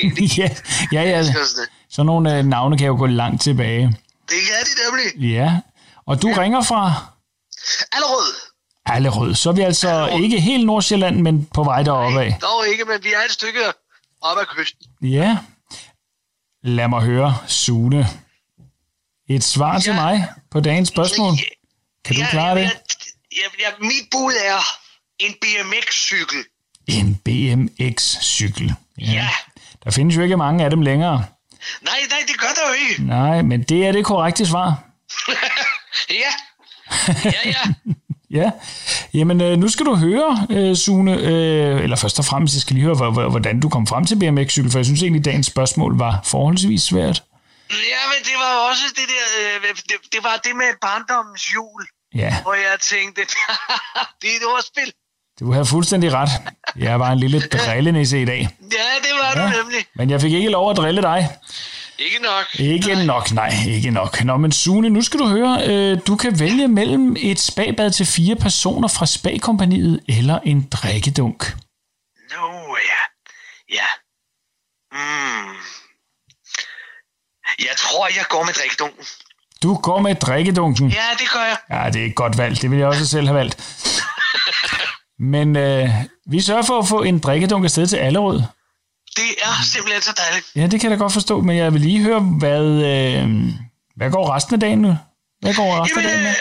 ja, 0.40 0.48
ja, 0.92 1.02
ja. 1.02 1.22
Sådan 1.90 2.06
nogle 2.06 2.38
øh, 2.38 2.44
navne 2.44 2.78
kan 2.78 2.86
jo 2.86 2.96
gå 2.96 3.06
langt 3.06 3.42
tilbage. 3.42 3.98
Det 4.28 4.38
er 4.58 4.64
de 4.64 4.72
nemlig. 4.84 5.30
Ja. 5.34 5.58
Og 6.06 6.22
du 6.22 6.28
ja. 6.28 6.40
ringer 6.40 6.62
fra 6.62 6.92
Allerød. 7.92 8.34
Allerød. 8.86 9.34
Så 9.34 9.48
er 9.48 9.54
vi 9.54 9.62
altså 9.62 10.18
ikke 10.22 10.40
helt 10.40 10.66
Nordsjælland, 10.66 11.20
men 11.20 11.46
på 11.54 11.64
vej 11.64 11.82
deroppe 11.82 12.20
af. 12.20 12.38
Dog 12.42 12.68
ikke, 12.68 12.84
men 12.84 13.04
vi 13.04 13.12
er 13.12 13.24
et 13.24 13.30
stykke 13.30 13.60
op 14.20 14.38
ad 14.38 14.46
kysten. 14.56 14.86
Ja. 15.02 15.38
Lad 16.62 16.88
mig 16.88 17.02
høre, 17.02 17.38
Sune. 17.46 18.06
Et 19.30 19.44
svar 19.44 19.78
til 19.78 19.94
mig 19.94 20.28
på 20.50 20.60
dagens 20.60 20.88
spørgsmål. 20.88 21.34
Kan 22.04 22.16
du 22.16 22.22
klare 22.30 22.54
det? 22.58 22.62
Ja, 22.62 23.46
ja, 23.58 23.70
mit 23.80 24.06
bud 24.10 24.32
er 24.44 24.60
en 25.20 25.34
BMX-cykel. 25.42 26.44
En 26.86 27.14
BMX-cykel. 27.24 28.74
Ja. 28.98 29.28
Der 29.84 29.90
findes 29.90 30.16
jo 30.16 30.22
ikke 30.22 30.36
mange 30.36 30.64
af 30.64 30.70
dem 30.70 30.82
længere. 30.82 31.24
Nej, 31.82 31.98
nej, 32.10 32.18
det 32.28 32.38
gør 32.40 32.46
der 32.54 32.68
jo 32.68 32.74
ikke. 32.90 33.02
Nej, 33.06 33.42
men 33.42 33.62
det 33.62 33.86
er 33.86 33.92
det 33.92 34.04
korrekte 34.04 34.46
svar. 34.46 34.82
ja. 36.10 36.30
Ja, 37.24 37.32
ja. 37.44 37.62
Ja, 38.32 38.50
jamen 39.14 39.40
øh, 39.40 39.58
nu 39.58 39.68
skal 39.68 39.86
du 39.86 39.94
høre, 39.96 40.46
øh, 40.50 40.76
Sune, 40.76 41.12
øh, 41.14 41.82
eller 41.84 41.96
først 41.96 42.18
og 42.18 42.24
fremmest, 42.24 42.54
jeg 42.54 42.60
skal 42.62 42.74
lige 42.74 42.84
høre, 42.84 42.94
hvor- 42.94 43.10
hvor- 43.10 43.28
hvordan 43.28 43.60
du 43.60 43.68
kom 43.68 43.86
frem 43.86 44.04
til 44.06 44.16
BMX-cykel, 44.20 44.70
for 44.70 44.78
jeg 44.78 44.84
synes 44.86 45.02
egentlig, 45.02 45.24
dagens 45.24 45.46
spørgsmål 45.46 45.98
var 45.98 46.20
forholdsvis 46.24 46.82
svært. 46.82 47.22
Ja, 47.70 48.00
men 48.12 48.20
det 48.28 48.36
var 48.44 48.52
også 48.70 48.84
det 48.98 49.06
der, 49.14 49.24
øh, 49.40 49.76
det, 49.76 50.12
det 50.12 50.20
var 50.28 50.36
det 50.44 50.56
med 50.56 50.70
barndommens 50.80 51.54
jul, 51.54 51.82
Ja, 52.14 52.42
hvor 52.42 52.54
jeg 52.54 52.76
tænkte, 52.80 53.20
det 54.22 54.28
er 54.32 54.36
et 54.40 54.46
ordspil. 54.54 54.92
Du 55.40 55.52
har 55.52 55.64
fuldstændig 55.64 56.12
ret. 56.12 56.28
Jeg 56.76 57.00
var 57.00 57.10
en 57.10 57.18
lille 57.18 57.40
drillenisse 57.54 58.22
i 58.22 58.24
dag. 58.24 58.48
Ja, 58.60 58.66
det 59.02 59.12
var 59.20 59.42
ja. 59.42 59.46
du 59.46 59.56
nemlig. 59.62 59.86
Men 59.94 60.10
jeg 60.10 60.20
fik 60.20 60.32
ikke 60.32 60.48
lov 60.48 60.70
at 60.70 60.76
drille 60.76 61.02
dig. 61.02 61.28
Ikke 61.98 62.18
nok. 62.22 62.60
Ikke 62.60 63.06
nok, 63.06 63.32
nej, 63.32 63.52
ikke 63.68 63.90
nok. 63.90 64.24
Nå, 64.24 64.36
men 64.36 64.52
Sune, 64.52 64.88
nu 64.90 65.02
skal 65.02 65.20
du 65.20 65.26
høre, 65.26 65.62
øh, 65.66 65.98
du 66.06 66.16
kan 66.16 66.40
vælge 66.40 66.68
mellem 66.68 67.16
et 67.18 67.40
spagbad 67.40 67.90
til 67.90 68.06
fire 68.06 68.36
personer 68.36 68.88
fra 68.88 69.06
spagkompaniet 69.06 70.00
eller 70.08 70.38
en 70.44 70.68
drikkedunk. 70.70 71.56
Nå, 72.30 72.76
ja. 72.90 73.02
Ja. 73.74 73.86
Mm. 74.92 75.54
Jeg 77.58 77.76
tror, 77.76 78.06
jeg 78.06 78.24
går 78.28 78.44
med 78.44 78.52
drikkedunken. 78.52 79.04
Du 79.62 79.74
går 79.74 80.00
med 80.00 80.14
drikkedunken. 80.14 80.88
Ja, 80.88 81.06
det 81.18 81.30
gør 81.32 81.44
jeg. 81.44 81.56
Ja, 81.70 81.90
det 81.90 82.02
er 82.02 82.06
et 82.06 82.14
godt 82.14 82.38
valg. 82.38 82.62
Det 82.62 82.70
ville 82.70 82.80
jeg 82.80 82.88
også 82.88 83.06
selv 83.06 83.26
have 83.26 83.36
valgt. 83.38 83.56
Men 85.20 85.56
øh, 85.56 85.88
vi 86.26 86.40
sørger 86.40 86.62
for 86.62 86.78
at 86.78 86.88
få 86.88 87.02
en 87.02 87.18
drikkedunk 87.18 87.64
afsted 87.64 87.86
til 87.86 87.96
Allerød. 87.96 88.42
Det 89.16 89.30
er 89.42 89.64
simpelthen 89.72 90.02
så 90.02 90.12
dejligt. 90.16 90.46
Ja, 90.56 90.66
det 90.66 90.80
kan 90.80 90.90
jeg 90.90 90.98
da 90.98 91.02
godt 91.02 91.12
forstå, 91.12 91.40
men 91.40 91.56
jeg 91.56 91.72
vil 91.72 91.80
lige 91.80 92.02
høre, 92.02 92.20
hvad, 92.20 92.64
øh, 92.90 93.28
hvad 93.96 94.10
går 94.10 94.34
resten 94.34 94.54
af 94.54 94.60
dagen 94.60 94.78
nu? 94.78 94.96
Hvad 95.40 95.54
går 95.54 95.82
resten 95.82 95.98
af 95.98 96.04
dagen 96.04 96.22
med? 96.22 96.34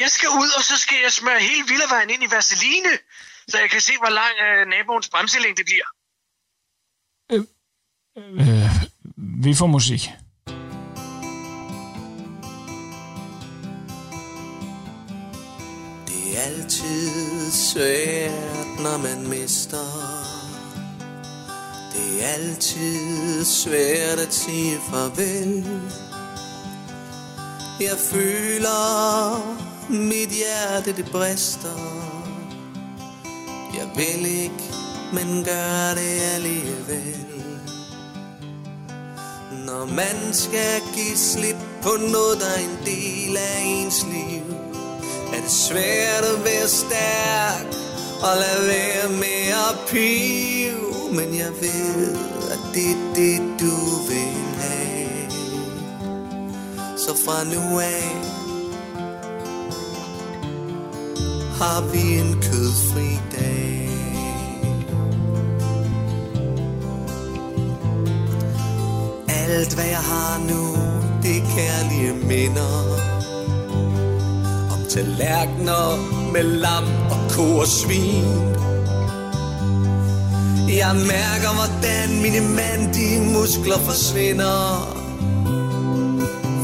Jeg 0.00 0.10
skal 0.10 0.28
ud, 0.28 0.50
og 0.56 0.62
så 0.62 0.76
skal 0.76 0.96
jeg 1.04 1.12
smøre 1.12 1.40
hele 1.40 1.64
Villavejen 1.68 2.10
ind 2.10 2.22
i 2.22 2.26
Vaseline, 2.34 2.92
så 3.48 3.58
jeg 3.58 3.70
kan 3.70 3.80
se, 3.80 3.92
hvor 3.98 4.12
lang 4.20 4.34
øh, 4.44 4.66
naboens 4.66 5.08
bremselængde 5.08 5.62
bliver. 5.64 5.88
Øh, 7.32 7.44
vi 9.44 9.54
får 9.54 9.66
musik. 9.66 10.10
Det 16.34 16.40
altid 16.40 17.50
svært, 17.52 18.80
når 18.80 18.96
man 18.96 19.28
mister. 19.28 19.86
Det 21.92 22.24
er 22.24 22.28
altid 22.28 23.44
svært 23.44 24.18
at 24.18 24.34
sige 24.34 24.78
farvel. 24.90 25.64
Jeg 27.80 27.98
føler, 27.98 28.82
mit 29.88 30.28
hjerte 30.28 31.02
det 31.02 31.10
brister. 31.12 31.78
Jeg 33.74 33.88
vil 33.96 34.26
ikke, 34.26 34.64
men 35.12 35.44
gør 35.44 35.94
det 35.94 36.20
alligevel. 36.34 37.26
Når 39.66 39.86
man 39.86 40.32
skal 40.32 40.80
give 40.94 41.16
slip 41.16 41.56
på 41.82 41.90
noget, 42.00 42.40
der 42.40 42.46
er 42.46 42.60
en 42.60 42.78
del 42.86 43.36
af 43.36 43.62
ens 43.64 44.06
liv, 44.06 44.63
det 45.44 45.52
svært 45.52 46.24
at 46.34 46.44
være 46.44 46.68
stærk 46.68 47.66
og 48.22 48.32
lad 48.42 48.66
være 48.66 49.08
med 49.08 49.44
at 49.68 49.74
pive. 49.88 51.12
Men 51.12 51.38
jeg 51.38 51.52
ved, 51.60 52.16
at 52.52 52.58
det 52.74 52.90
er 52.90 53.14
det, 53.14 53.40
du 53.60 53.76
vil 54.08 54.34
have. 54.60 55.30
Så 56.98 57.10
fra 57.24 57.44
nu 57.44 57.78
af 57.78 58.04
har 61.58 61.80
vi 61.92 62.18
en 62.18 62.34
kødfri 62.42 63.10
dag. 63.32 63.88
Alt 69.28 69.74
hvad 69.74 69.86
jeg 69.86 70.04
har 70.12 70.38
nu, 70.38 70.76
det 71.22 71.36
er 71.36 71.44
kærlige 71.56 72.12
minder 72.26 73.13
tallerkener 74.94 75.86
med 76.32 76.42
lam 76.42 76.84
og 77.10 77.18
ko 77.30 77.56
og 77.56 77.66
svin. 77.66 78.24
Jeg 80.82 80.92
mærker, 81.14 81.50
hvordan 81.58 82.22
mine 82.22 82.40
mandige 82.40 83.20
muskler 83.32 83.78
forsvinder. 83.78 84.60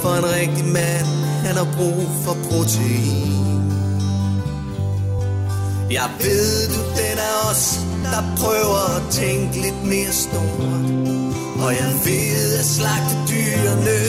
For 0.03 0.13
en 0.15 0.25
rigtig 0.39 0.65
mand, 0.65 1.11
han 1.45 1.55
har 1.57 1.69
brug 1.77 2.09
for 2.25 2.37
protein. 2.51 3.31
Jeg 5.91 6.09
ved, 6.21 6.69
du 6.75 6.81
den 6.99 7.17
er 7.29 7.51
os, 7.51 7.81
der 8.13 8.23
prøver 8.39 8.83
at 8.97 9.03
tænke 9.11 9.61
lidt 9.61 9.85
mere 9.85 10.13
stort. 10.13 10.87
Og 11.65 11.71
jeg 11.81 11.93
ved, 12.05 12.59
at 12.59 12.65
slagtedyrene 12.65 14.01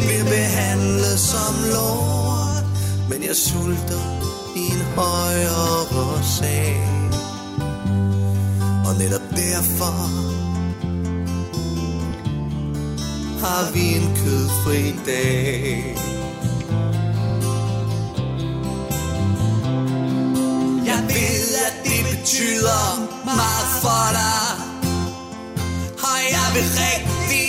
bliver 0.00 0.24
behandlet 0.24 1.18
som 1.18 1.54
lort 1.72 2.29
jeg 3.30 3.36
sulter 3.36 4.04
i 4.56 4.64
en 4.74 4.82
højere 4.96 6.22
sag 6.24 6.88
Og 8.86 8.94
netop 8.98 9.26
derfor 9.30 9.94
har 13.40 13.72
vi 13.72 13.94
en 13.94 14.16
kødfri 14.16 14.94
dag. 15.06 15.96
Jeg 20.86 21.00
ved, 21.08 21.54
at 21.66 21.74
det 21.84 22.00
betyder 22.10 22.82
meget 23.24 23.68
for 23.82 24.06
dig. 24.18 24.50
Og 26.02 26.18
jeg 26.34 26.48
vil 26.54 26.66
rigtig, 26.82 27.48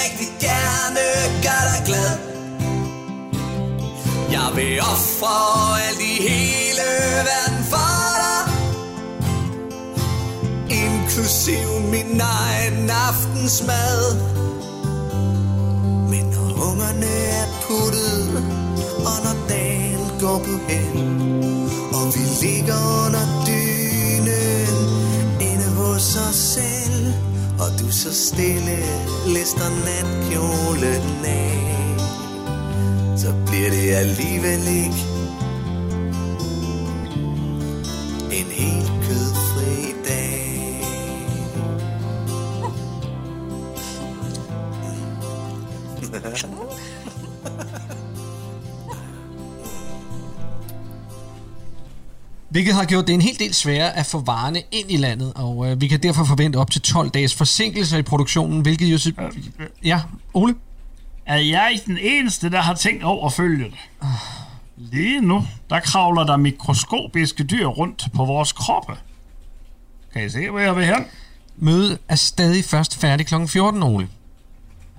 rigtig 0.00 0.30
gerne 0.40 1.00
gøre 1.42 1.64
dig 1.72 1.82
glad. 1.86 2.29
Vil 4.54 4.80
ofre 4.80 5.82
alt 5.88 6.00
i 6.00 6.28
hele 6.28 6.88
verden 7.28 7.64
for 7.70 8.12
dig. 8.22 8.42
Inklusiv 10.84 11.68
min 11.90 12.20
egen 12.20 12.90
aftensmad. 12.90 14.16
Men 16.10 16.24
når 16.24 16.70
ungerne 16.70 17.12
er 17.40 17.46
puttet, 17.62 18.44
og 18.96 19.16
når 19.24 19.48
dagen 19.48 20.10
går 20.20 20.38
på 20.38 20.54
hen 20.68 21.30
og 21.92 22.06
vi 22.14 22.46
ligger 22.46 23.06
under 23.06 23.26
dynen 23.46 24.76
inde 25.40 25.68
hos 25.76 26.16
os 26.16 26.36
selv, 26.36 27.06
og 27.60 27.68
du 27.80 27.90
så 27.92 28.14
stille 28.14 28.78
lister 29.26 29.70
natkjolen 29.84 31.24
af, 31.24 31.79
så 33.20 33.34
bliver 33.46 33.70
det 33.70 33.90
alligevel 33.90 34.68
ikke 34.68 35.04
en 38.32 38.46
helt 38.50 38.92
kødfri 39.02 39.92
dag. 40.08 40.50
Hvilket 52.48 52.74
har 52.74 52.84
gjort 52.84 53.06
det 53.06 53.14
en 53.14 53.20
hel 53.20 53.38
del 53.38 53.54
sværere 53.54 53.96
at 53.96 54.06
få 54.06 54.18
varerne 54.18 54.62
ind 54.72 54.90
i 54.90 54.96
landet, 54.96 55.32
og 55.34 55.70
øh, 55.70 55.80
vi 55.80 55.88
kan 55.88 56.02
derfor 56.02 56.24
forvente 56.24 56.56
op 56.56 56.70
til 56.70 56.80
12 56.80 57.10
dages 57.10 57.34
forsinkelse 57.34 57.98
i 57.98 58.02
produktionen, 58.02 58.60
hvilket 58.60 58.86
jo... 58.86 59.12
Ja, 59.84 60.02
Ole? 60.34 60.54
Er 61.30 61.36
jeg 61.36 61.80
den 61.86 61.98
eneste, 61.98 62.50
der 62.50 62.60
har 62.60 62.74
tænkt 62.74 63.04
over 63.04 63.26
at 63.26 63.32
følge 63.32 63.64
det? 63.64 63.78
Lige 64.76 65.20
nu, 65.20 65.44
der 65.70 65.80
kravler 65.80 66.24
der 66.24 66.36
mikroskopiske 66.36 67.44
dyr 67.44 67.66
rundt 67.66 68.06
på 68.14 68.24
vores 68.24 68.52
kroppe. 68.52 68.92
Kan 70.12 70.26
I 70.26 70.28
se, 70.28 70.50
hvor 70.50 70.58
jeg 70.58 70.76
vil 70.76 70.84
hen? 70.84 71.04
Mødet 71.56 71.98
er 72.08 72.14
stadig 72.14 72.64
først 72.64 73.00
færdig 73.00 73.26
kl. 73.26 73.34
14, 73.46 73.82
Ole. 73.82 74.08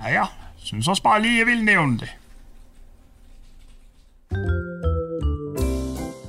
Ja, 0.03 0.13
ja. 0.13 0.25
Synes 0.57 0.87
også 0.87 1.03
bare 1.03 1.21
lige, 1.21 1.39
jeg 1.39 1.47
vil 1.47 1.63
nævne 1.63 1.99
det. 1.99 2.09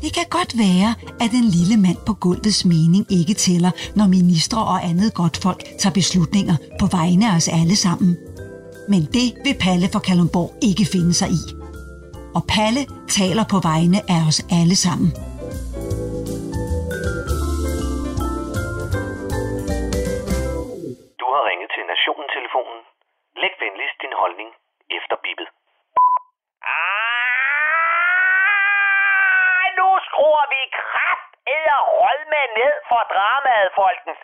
Det 0.03 0.15
kan 0.15 0.25
godt 0.31 0.59
være, 0.59 0.95
at 1.21 1.31
den 1.31 1.45
lille 1.45 1.77
mand 1.77 1.97
på 2.07 2.13
gulvets 2.13 2.65
mening 2.65 3.07
ikke 3.11 3.35
tæller, 3.35 3.71
når 3.97 4.07
ministre 4.07 4.65
og 4.65 4.85
andet 4.85 5.15
godt 5.15 5.37
folk 5.37 5.65
tager 5.81 5.93
beslutninger 5.95 6.57
på 6.81 6.87
vegne 6.87 7.33
af 7.33 7.37
os 7.37 7.49
alle 7.49 7.77
sammen. 7.77 8.17
Men 8.89 9.03
det 9.17 9.29
vil 9.45 9.57
Palle 9.65 9.87
fra 9.93 10.03
Kalundborg 10.09 10.51
ikke 10.69 10.85
finde 10.95 11.15
sig 11.21 11.29
i. 11.41 11.43
Og 12.37 12.43
Palle 12.55 12.83
taler 13.19 13.45
på 13.53 13.59
vegne 13.71 13.99
af 14.15 14.21
os 14.29 14.39
alle 14.59 14.77
sammen. 14.85 15.11
Du 21.21 21.27
har 21.35 21.43
ringet 21.51 21.71
til 21.75 21.85
Nationen-telefonen. 21.93 22.81
Læg 23.43 23.55
venligst 23.65 23.99
din 24.05 24.15
holdning 24.23 24.51
efter 24.99 25.17
bippet. 25.25 25.49
Ej, 26.81 27.27
nu 29.79 29.89
skruer 30.07 30.47
vi 30.55 30.61
kraft 30.83 31.33
og 32.11 32.15
med 32.33 32.47
ned 32.61 32.75
for 32.89 33.03
dramaet, 33.13 33.71
folkens. 33.83 34.21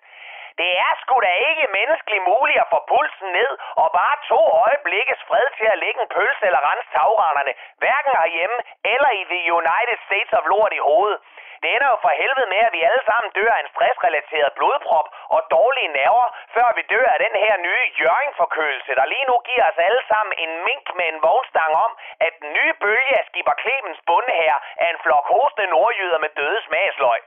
Det 0.60 0.70
er 0.86 0.92
sgu 1.02 1.14
da 1.26 1.32
ikke 1.48 1.74
menneskeligt 1.78 2.24
muligt 2.32 2.60
at 2.60 2.70
få 2.72 2.78
pulsen 2.92 3.28
ned 3.38 3.52
og 3.82 3.88
bare 3.98 4.16
to 4.30 4.40
øjeblikkes 4.64 5.20
fred 5.28 5.46
til 5.58 5.66
at 5.72 5.80
lægge 5.84 6.00
en 6.02 6.12
pølse 6.16 6.46
eller 6.48 6.62
rense 6.70 6.88
tagrenderne, 6.96 7.52
hverken 7.82 8.12
herhjemme 8.20 8.58
eller 8.94 9.10
i 9.20 9.22
the 9.32 9.40
United 9.60 9.98
States 10.06 10.32
of 10.38 10.44
Lord 10.52 10.72
i 10.72 10.84
hovedet. 10.90 11.20
Det 11.62 11.68
ender 11.74 11.88
jo 11.92 11.98
for 12.04 12.12
helvede 12.22 12.48
med, 12.54 12.62
at 12.66 12.72
vi 12.76 12.82
alle 12.88 13.02
sammen 13.10 13.30
dør 13.38 13.52
af 13.56 13.60
en 13.60 13.72
stressrelateret 13.74 14.52
blodprop 14.58 15.08
og 15.34 15.40
dårlige 15.50 15.94
nerver, 15.98 16.26
før 16.54 16.68
vi 16.76 16.82
dør 16.92 17.06
af 17.14 17.18
den 17.26 17.34
her 17.44 17.54
nye 17.66 17.84
jørgingforkølelse, 18.00 18.92
der 18.98 19.04
lige 19.04 19.26
nu 19.30 19.36
giver 19.48 19.64
os 19.70 19.78
alle 19.86 20.02
sammen 20.10 20.34
en 20.44 20.52
mink 20.68 20.86
med 20.98 21.08
en 21.08 21.22
vognstang 21.22 21.72
om, 21.84 21.92
at 22.26 22.32
den 22.40 22.52
nye 22.52 22.74
bølge 22.84 23.18
af 23.18 23.24
Skipper 23.28 23.56
Clemens 23.62 24.00
bunde 24.06 24.32
her 24.42 24.54
er 24.76 24.88
en 24.90 25.02
flok 25.04 25.26
hostende 25.34 25.70
nordjyder 25.70 26.18
med 26.18 26.30
døde 26.38 26.60
smagsløg. 26.66 27.20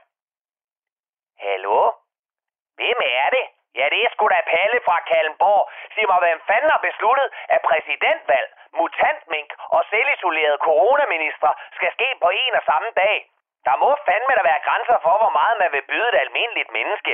Hallo? 1.38 2.01
Hvem 2.78 2.98
er 3.20 3.28
det? 3.36 3.46
Ja, 3.78 3.84
det 3.92 4.00
er 4.04 4.10
sgu 4.12 4.24
da 4.28 4.40
Palle 4.52 4.78
fra 4.86 4.96
Kalmborg. 5.10 5.64
Sig 5.94 6.06
mig, 6.10 6.18
hvem 6.24 6.40
fanden 6.48 6.70
har 6.74 6.82
besluttet, 6.88 7.28
at 7.54 7.60
præsidentvalg, 7.68 8.48
mutantmink 8.78 9.50
og 9.76 9.80
selvisolerede 9.92 10.58
coronaminister 10.68 11.50
skal 11.76 11.90
ske 11.96 12.08
på 12.22 12.28
en 12.42 12.54
og 12.58 12.64
samme 12.70 12.90
dag? 13.02 13.16
Der 13.66 13.76
må 13.82 13.90
fandme 14.08 14.32
der 14.38 14.44
være 14.50 14.64
grænser 14.66 14.98
for, 15.06 15.14
hvor 15.22 15.32
meget 15.40 15.56
man 15.62 15.70
vil 15.74 15.84
byde 15.90 16.08
et 16.12 16.18
almindeligt 16.24 16.70
menneske. 16.78 17.12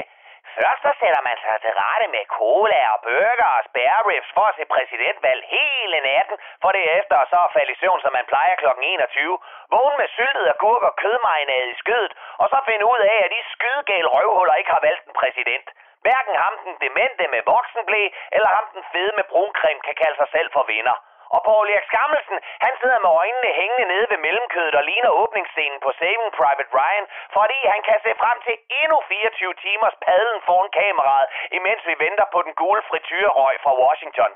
Først 0.58 0.80
så 0.86 0.92
sætter 1.00 1.22
man 1.28 1.36
sig 1.44 1.56
til 1.64 1.72
rette 1.82 2.06
med 2.14 2.24
cola 2.38 2.80
og 2.94 2.98
burger 3.06 3.50
og 3.58 3.62
spare 3.68 4.00
ribs 4.08 4.30
for 4.36 4.46
at 4.50 4.56
se 4.58 4.64
præsidentvalg 4.74 5.42
hele 5.56 5.98
natten, 6.10 6.36
for 6.62 6.70
derefter 6.78 7.16
så 7.32 7.38
at 7.46 7.52
falde 7.56 7.72
i 7.72 7.80
søvn, 7.80 8.00
som 8.04 8.12
man 8.18 8.26
plejer 8.32 8.54
kl. 8.60 8.68
21. 8.78 9.38
Vågne 9.72 9.96
med 10.02 10.08
syltet 10.16 10.46
agurk 10.54 10.82
og 10.88 10.96
kødmarinade 11.02 11.70
i 11.74 11.80
skødet, 11.82 12.12
og 12.42 12.46
så 12.52 12.58
finde 12.68 12.84
ud 12.92 13.00
af, 13.12 13.18
at 13.24 13.30
de 13.34 13.40
skydegale 13.54 14.08
røvhuller 14.14 14.54
ikke 14.60 14.74
har 14.76 14.82
valgt 14.88 15.04
en 15.06 15.18
præsident. 15.20 15.66
Hverken 16.04 16.34
ham 16.44 16.54
den 16.64 16.74
demente 16.84 17.24
med 17.34 17.42
voksenblæ, 17.52 18.02
eller 18.36 18.50
ham 18.56 18.64
den 18.74 18.84
fede 18.92 19.12
med 19.18 19.24
bruncreme 19.32 19.80
kan 19.86 19.96
kalde 20.02 20.16
sig 20.20 20.28
selv 20.34 20.48
for 20.52 20.64
vinder. 20.72 20.96
Og 21.34 21.40
Paul 21.48 21.66
Erik 21.74 21.86
Skammelsen, 21.90 22.38
han 22.64 22.74
sidder 22.80 22.98
med 23.04 23.10
øjnene 23.22 23.50
hængende 23.60 23.86
nede 23.92 24.06
ved 24.12 24.18
mellemkødet 24.26 24.74
og 24.80 24.84
ligner 24.90 25.10
åbningsscenen 25.22 25.80
på 25.84 25.90
Saving 25.98 26.32
Private 26.40 26.70
Ryan, 26.78 27.06
fordi 27.36 27.58
han 27.72 27.80
kan 27.88 27.98
se 28.04 28.12
frem 28.22 28.38
til 28.46 28.56
endnu 28.80 28.98
24 29.08 29.54
timers 29.64 29.96
padlen 30.06 30.40
foran 30.48 30.70
kameraet, 30.80 31.28
imens 31.58 31.82
vi 31.90 31.94
venter 32.04 32.26
på 32.34 32.38
den 32.46 32.54
gule 32.60 32.82
frityrerøg 32.88 33.54
fra 33.64 33.72
Washington. 33.82 34.32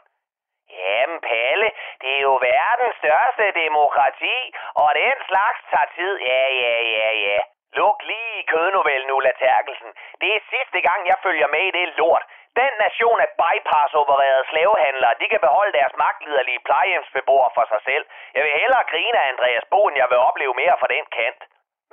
Jamen, 0.78 1.20
Palle, 1.28 1.68
det 2.00 2.10
er 2.16 2.22
jo 2.28 2.34
verdens 2.52 2.96
største 3.02 3.44
demokrati, 3.62 4.36
og 4.82 4.88
den 5.02 5.16
slags 5.28 5.58
tager 5.70 5.90
tid. 5.96 6.12
Ja, 6.30 6.44
ja, 6.62 6.76
ja, 6.96 7.10
ja. 7.26 7.38
Luk 7.78 8.02
lige 8.10 8.32
i 8.40 8.48
kødnovellen, 8.52 9.10
Ulla 9.10 9.32
Terkelsen. 9.42 9.90
Det 10.20 10.30
er 10.36 10.48
sidste 10.54 10.80
gang, 10.88 11.00
jeg 11.10 11.16
følger 11.22 11.48
med 11.54 11.62
i 11.68 11.70
det 11.78 11.88
lort. 12.00 12.24
Den 12.60 12.72
nation 12.84 13.18
af 13.24 13.28
bypass-opererede 13.40 14.44
slavehandlere, 14.50 15.18
de 15.20 15.26
kan 15.32 15.40
beholde 15.46 15.72
deres 15.78 15.94
magtliderlige 16.04 16.64
plejehjemsbeboere 16.66 17.50
for 17.56 17.64
sig 17.72 17.80
selv. 17.88 18.04
Jeg 18.34 18.42
vil 18.44 18.58
hellere 18.60 18.90
grine 18.92 19.18
af 19.22 19.28
Andreas 19.32 19.64
Bo, 19.70 19.80
end 19.88 19.96
jeg 20.02 20.08
vil 20.10 20.24
opleve 20.28 20.54
mere 20.62 20.76
fra 20.80 20.92
den 20.94 21.04
kant. 21.16 21.40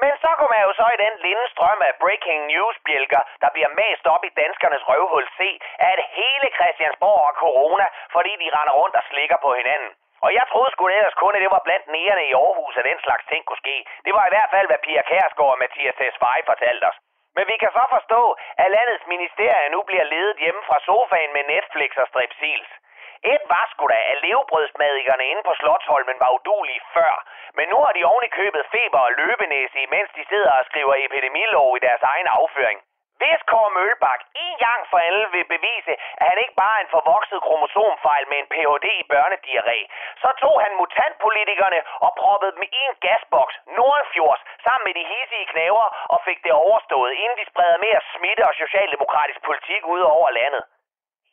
Men 0.04 0.14
så 0.24 0.30
kunne 0.38 0.54
man 0.56 0.66
jo 0.68 0.72
så 0.80 0.88
i 0.96 1.02
den 1.06 1.16
lille 1.28 1.46
strøm 1.54 1.82
af 1.90 1.94
breaking 2.04 2.42
news 2.52 2.78
bjælker, 2.86 3.22
der 3.44 3.50
bliver 3.56 3.72
mast 3.82 4.06
op 4.14 4.24
i 4.26 4.36
danskernes 4.40 4.88
røvhul, 4.90 5.28
se, 5.40 5.50
at 5.92 6.00
hele 6.18 6.48
Christiansborg 6.58 7.20
har 7.26 7.36
corona, 7.44 7.88
fordi 8.16 8.32
de 8.42 8.48
render 8.58 8.76
rundt 8.80 8.96
og 9.00 9.04
slikker 9.10 9.38
på 9.46 9.50
hinanden. 9.60 9.92
Og 10.26 10.30
jeg 10.38 10.46
troede 10.52 10.72
sgu 10.72 10.88
ellers 10.88 11.20
kun, 11.24 11.36
at 11.36 11.42
det 11.42 11.52
var 11.56 11.66
blandt 11.68 11.88
nærerne 11.88 12.24
i 12.30 12.34
Aarhus, 12.34 12.78
at 12.78 12.86
den 12.92 13.00
slags 13.06 13.26
ting 13.32 13.42
kunne 13.46 13.64
ske. 13.66 13.78
Det 14.06 14.14
var 14.18 14.26
i 14.26 14.34
hvert 14.34 14.52
fald, 14.54 14.68
hvad 14.68 14.80
Pia 14.86 15.02
Kærsgaard 15.02 15.54
og 15.56 15.60
Mathias 15.64 15.96
Tesfaye 16.00 16.50
fortalte 16.52 16.86
os. 16.90 16.98
Men 17.36 17.46
vi 17.52 17.56
kan 17.62 17.72
så 17.78 17.86
forstå, 17.96 18.22
at 18.64 18.72
landets 18.72 19.06
ministerier 19.14 19.70
nu 19.76 19.82
bliver 19.90 20.04
ledet 20.04 20.38
hjemme 20.44 20.62
fra 20.68 20.80
sofaen 20.88 21.34
med 21.34 21.44
Netflix 21.54 21.92
og 22.02 22.08
Strepsils. 22.08 22.70
Et 23.24 23.44
var 23.54 23.66
sgu 23.72 23.88
da, 23.88 24.00
at 24.12 24.22
levebrødsmadikerne 24.26 25.26
inde 25.32 25.44
på 25.44 25.54
Slottholmen 25.62 26.20
var 26.20 26.32
udulige 26.38 26.82
før. 26.94 27.14
Men 27.58 27.70
nu 27.70 27.78
har 27.86 27.92
de 27.94 28.04
oven 28.12 28.24
i 28.26 28.36
købet 28.40 28.66
feber 28.76 29.00
og 29.00 29.12
løbenæse, 29.22 29.78
imens 29.88 30.10
de 30.18 30.26
sidder 30.30 30.52
og 30.60 30.66
skriver 30.66 30.96
epidemilov 31.06 31.78
i 31.78 31.80
deres 31.88 32.02
egen 32.02 32.28
afføring. 32.28 32.80
Hvis 33.22 33.42
Kåre 33.52 33.72
Mølbak 33.78 34.22
en 34.46 34.56
gang 34.66 34.82
for 34.92 34.98
alle 35.08 35.26
vil 35.36 35.46
bevise, 35.56 35.94
at 36.20 36.26
han 36.32 36.38
ikke 36.44 36.60
bare 36.64 36.76
er 36.78 36.84
en 36.84 36.96
forvokset 36.98 37.40
kromosomfejl 37.48 38.26
med 38.32 38.38
en 38.40 38.50
Ph.D. 38.54 38.86
i 39.02 39.10
børnediarré, 39.14 39.80
så 40.22 40.30
tog 40.44 40.56
han 40.64 40.78
mutantpolitikerne 40.82 41.80
og 42.06 42.12
proppede 42.22 42.52
dem 42.56 42.64
i 42.64 42.82
en 42.88 42.96
gasboks 43.06 43.56
Nordfjords, 43.78 44.42
sammen 44.66 44.86
med 44.88 44.94
de 45.00 45.06
hissige 45.14 45.50
knæver 45.54 45.86
og 46.14 46.20
fik 46.28 46.40
det 46.46 46.54
overstået, 46.66 47.12
inden 47.24 47.38
de 47.42 47.50
spreder 47.52 47.78
mere 47.86 48.02
smitte 48.14 48.44
og 48.50 48.54
socialdemokratisk 48.64 49.40
politik 49.48 49.82
ud 49.94 50.02
over 50.14 50.30
landet. 50.40 50.64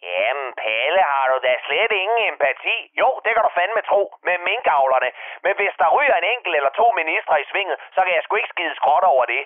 Jamen, 0.03 0.51
Palle, 0.63 1.03
har 1.13 1.27
du 1.33 1.37
da 1.47 1.53
slet 1.67 1.93
ingen 1.93 2.21
empati? 2.33 2.77
Jo, 3.01 3.09
det 3.25 3.31
kan 3.35 3.43
du 3.47 3.51
fandme 3.61 3.83
tro, 3.91 4.03
med 4.29 4.37
minkavlerne. 4.49 5.11
Men 5.45 5.53
hvis 5.59 5.75
der 5.81 5.89
ryger 5.97 6.17
en 6.19 6.29
enkelt 6.35 6.57
eller 6.57 6.73
to 6.81 6.87
ministre 7.01 7.41
i 7.41 7.49
svinget, 7.51 7.77
så 7.95 8.01
kan 8.05 8.15
jeg 8.15 8.23
sgu 8.23 8.37
ikke 8.37 8.55
skide 8.55 8.75
skråt 8.75 9.05
over 9.13 9.25
det. 9.25 9.43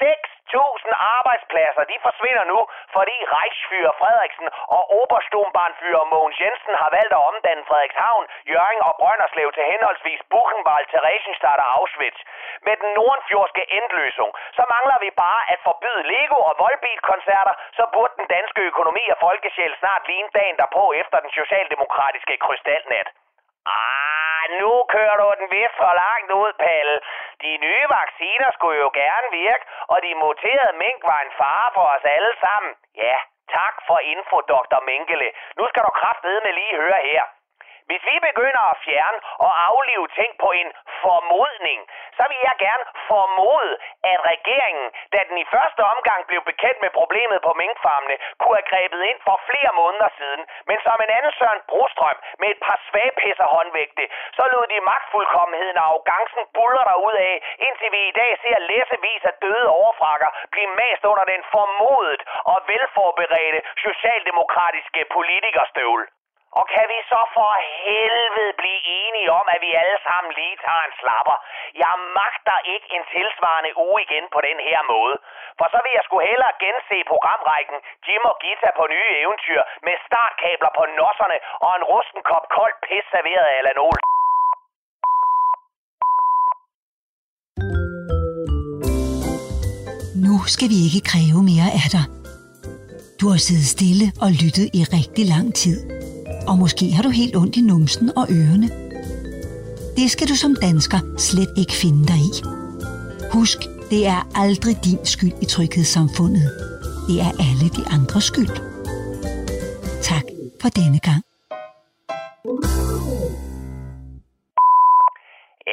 6.000 0.00 0.92
arbejdspladser, 1.16 1.82
de 1.92 1.96
forsvinder 2.06 2.44
nu, 2.52 2.58
fordi 2.96 3.16
Reichsfyrer 3.34 3.94
Frederiksen 4.00 4.48
og 4.76 4.82
Obersturmbannfyr 5.00 5.98
Mogens 6.12 6.40
Jensen 6.42 6.74
har 6.82 6.90
valgt 6.96 7.12
at 7.18 7.24
omdanne 7.30 7.64
Frederikshavn, 7.68 8.24
Jørgen 8.52 8.82
og 8.88 8.94
Brønderslev 9.00 9.48
til 9.56 9.64
henholdsvis 9.72 10.20
Buchenwald, 10.32 10.86
Theresienstadt 10.92 11.60
og 11.64 11.68
Auschwitz. 11.76 12.20
Med 12.66 12.74
den 12.82 12.90
nordfjordske 12.98 13.62
endløsning, 13.78 14.30
så 14.56 14.62
mangler 14.74 14.98
vi 15.04 15.10
bare 15.24 15.42
at 15.52 15.58
forbyde 15.68 16.02
Lego 16.12 16.38
og 16.48 16.54
Volbeat-koncerter, 16.62 17.54
så 17.78 17.84
burde 17.94 18.14
den 18.20 18.26
danske 18.36 18.60
økonomi 18.70 19.04
og 19.12 19.18
folkesjæl 19.26 19.72
snart 19.80 20.02
ligne 20.10 20.30
dagen 20.38 20.56
derpå 20.62 20.82
efter 21.02 21.18
den 21.24 21.32
socialdemokratiske 21.40 22.34
krystalnat. 22.44 23.08
Ah, 23.66 24.19
nu 24.60 24.70
kører 24.94 25.16
du 25.20 25.26
den 25.40 25.48
vist 25.56 25.76
for 25.82 25.92
langt 26.04 26.30
ud, 26.42 26.52
Palle. 26.64 26.96
De 27.42 27.52
nye 27.66 27.86
vacciner 27.98 28.50
skulle 28.56 28.78
jo 28.84 28.90
gerne 29.02 29.28
virke, 29.42 29.64
og 29.92 30.02
de 30.02 30.14
muterede 30.14 30.78
mink 30.84 31.00
var 31.10 31.20
en 31.26 31.32
fare 31.40 31.70
for 31.74 31.86
os 31.94 32.04
alle 32.14 32.32
sammen. 32.44 32.72
Ja, 33.04 33.16
tak 33.56 33.74
for 33.86 33.98
info, 34.14 34.36
Dr. 34.52 34.80
Minkele. 34.88 35.28
Nu 35.58 35.64
skal 35.68 35.82
du 35.86 35.90
kraftedeme 36.00 36.50
lige 36.58 36.80
høre 36.82 37.00
her. 37.10 37.22
Hvis 37.90 38.04
vi 38.10 38.16
begynder 38.28 38.62
at 38.72 38.80
fjerne 38.86 39.18
og 39.46 39.52
aflive 39.68 40.06
ting 40.18 40.30
på 40.44 40.48
en 40.60 40.68
formodning, 41.02 41.80
så 42.18 42.24
vil 42.30 42.40
jeg 42.48 42.56
gerne 42.66 42.84
formode, 43.10 43.72
at 44.12 44.18
regeringen, 44.32 44.88
da 45.12 45.18
den 45.28 45.38
i 45.44 45.46
første 45.54 45.82
omgang 45.94 46.20
blev 46.30 46.40
bekendt 46.50 46.78
med 46.84 46.90
problemet 47.00 47.38
på 47.46 47.52
minkfarmene, 47.62 48.16
kunne 48.40 48.56
have 48.58 48.70
grebet 48.72 49.00
ind 49.10 49.18
for 49.28 49.36
flere 49.48 49.72
måneder 49.80 50.10
siden. 50.18 50.42
Men 50.68 50.78
som 50.86 50.96
en 51.04 51.10
anden 51.16 51.32
Søren 51.38 51.62
Brostrøm 51.70 52.18
med 52.40 52.48
et 52.54 52.60
par 52.66 52.78
svagpisser 52.88 53.48
håndvægte, 53.56 54.04
så 54.36 54.44
lod 54.52 54.66
de 54.72 54.86
magtfuldkommenheden 54.90 55.78
og 55.80 55.86
arrogancen 55.90 56.44
buller 56.56 56.84
der 56.90 56.98
ud 57.08 57.16
af, 57.30 57.34
indtil 57.66 57.92
vi 57.96 58.00
i 58.08 58.16
dag 58.20 58.32
ser 58.44 58.58
læsevis 58.72 59.22
af 59.30 59.34
døde 59.42 59.68
overfrakker 59.80 60.30
blive 60.54 60.70
mast 60.82 61.02
under 61.12 61.24
den 61.32 61.42
formodet 61.54 62.22
og 62.52 62.58
velforberedte 62.70 63.60
socialdemokratiske 63.86 65.00
politikerstøvle. 65.16 66.06
Og 66.58 66.64
kan 66.74 66.86
vi 66.92 66.98
så 67.12 67.20
for 67.36 67.50
helvede 67.86 68.52
blive 68.60 68.80
enige 69.02 69.30
om, 69.40 69.46
at 69.54 69.60
vi 69.66 69.70
alle 69.82 69.98
sammen 70.08 70.30
lige 70.40 70.56
tager 70.64 70.84
en 70.88 70.94
slapper? 71.00 71.36
Jeg 71.82 71.94
magter 72.20 72.58
ikke 72.74 72.88
en 72.96 73.04
tilsvarende 73.14 73.72
uge 73.86 73.98
igen 74.06 74.24
på 74.34 74.40
den 74.48 74.58
her 74.68 74.80
måde. 74.94 75.16
For 75.58 75.66
så 75.72 75.78
vil 75.84 75.92
jeg 75.96 76.04
sgu 76.06 76.16
hellere 76.30 76.54
gense 76.64 76.96
programrækken 77.12 77.78
Jim 78.06 78.22
og 78.30 78.36
Gita 78.42 78.70
på 78.78 78.84
nye 78.94 79.10
eventyr 79.22 79.62
med 79.86 79.96
startkabler 80.06 80.72
på 80.78 80.84
nosserne 81.00 81.38
og 81.64 81.70
en 81.78 81.84
rusten 81.92 82.22
kop 82.30 82.44
koldt 82.56 82.78
pis 82.86 83.04
serveret 83.14 83.46
af 83.50 83.56
Alan 83.60 83.78
Nu 90.24 90.34
skal 90.54 90.68
vi 90.72 90.78
ikke 90.86 91.02
kræve 91.10 91.40
mere 91.50 91.68
af 91.80 91.88
dig. 91.96 92.04
Du 93.20 93.24
har 93.32 93.40
siddet 93.46 93.68
stille 93.76 94.06
og 94.24 94.30
lyttet 94.42 94.66
i 94.78 94.80
rigtig 94.96 95.24
lang 95.34 95.48
tid. 95.62 95.99
Og 96.50 96.56
måske 96.64 96.86
har 96.96 97.02
du 97.06 97.10
helt 97.20 97.36
ondt 97.42 97.54
i 97.60 97.62
numsen 97.72 98.06
og 98.20 98.24
ørerne. 98.38 98.68
Det 99.98 100.06
skal 100.14 100.26
du 100.30 100.36
som 100.44 100.52
dansker 100.66 101.00
slet 101.28 101.52
ikke 101.62 101.74
finde 101.82 102.02
dig 102.10 102.20
i. 102.30 102.32
Husk, 103.36 103.58
det 103.92 104.02
er 104.14 104.20
aldrig 104.44 104.74
din 104.88 105.02
skyld 105.14 105.36
i 105.44 105.46
tryghedssamfundet. 105.54 106.46
Det 107.08 107.16
er 107.26 107.32
alle 107.48 107.68
de 107.76 107.82
andres 107.96 108.26
skyld. 108.30 108.52
Tak 110.10 110.26
for 110.60 110.68
denne 110.78 111.00
gang. 111.08 111.22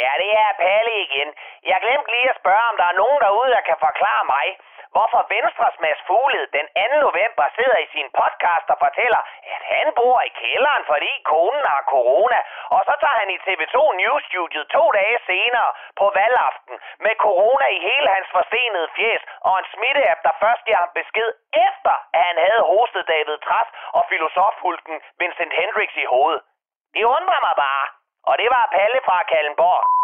Ja, 0.04 0.12
det 0.22 0.32
er 0.44 0.50
Palle 0.64 0.94
igen. 1.06 1.30
Jeg 1.72 1.78
glemte 1.84 2.10
lige 2.16 2.30
at 2.34 2.40
spørge, 2.42 2.66
om 2.72 2.76
der 2.82 2.88
er 2.92 3.00
nogen 3.02 3.20
derude, 3.26 3.50
der 3.56 3.64
kan 3.70 3.78
forklare 3.88 4.24
mig, 4.36 4.46
hvorfor 4.96 5.22
Venstres 5.36 5.78
Mads 5.84 6.02
Fugled 6.08 6.48
den 6.58 6.68
2. 6.76 7.06
november 7.06 7.46
sidder 7.58 7.80
i 7.86 7.88
sin 7.96 8.08
podcast 8.20 8.68
og 8.74 8.78
fortæller, 8.86 9.22
at 9.56 9.62
han 9.74 9.88
bor 10.00 10.18
i 10.30 10.32
kælderen, 10.42 10.84
fordi 10.92 11.12
konen 11.34 11.66
har 11.74 11.82
corona. 11.94 12.40
Og 12.76 12.82
så 12.88 12.94
tager 13.02 13.18
han 13.22 13.30
i 13.36 13.38
TV2 13.46 13.78
News-studiet 14.02 14.66
to 14.76 14.84
dage 15.00 15.18
senere 15.32 15.72
på 16.00 16.06
valgaften 16.20 16.76
med 17.06 17.14
corona 17.26 17.66
i 17.78 17.80
hele 17.90 18.10
hans 18.16 18.30
forstenede 18.38 18.88
fjes 18.96 19.24
og 19.48 19.54
en 19.60 19.68
smitteapp, 19.74 20.20
der 20.28 20.34
først 20.44 20.62
giver 20.66 20.82
ham 20.84 20.92
besked 21.00 21.30
efter, 21.68 21.96
at 22.18 22.24
han 22.30 22.38
havde 22.46 22.64
hostet 22.74 23.08
David 23.14 23.38
Træs 23.46 23.70
og 23.98 24.04
filosofhulken 24.12 24.96
Vincent 25.20 25.54
Hendricks 25.60 25.96
i 26.04 26.06
hovedet. 26.14 26.42
Det 26.96 27.04
undrer 27.16 27.42
mig 27.48 27.56
bare. 27.66 27.88
Og 28.30 28.34
det 28.42 28.50
var 28.56 28.74
Palle 28.78 29.00
fra 29.08 29.18
Kallenborg. 29.32 29.97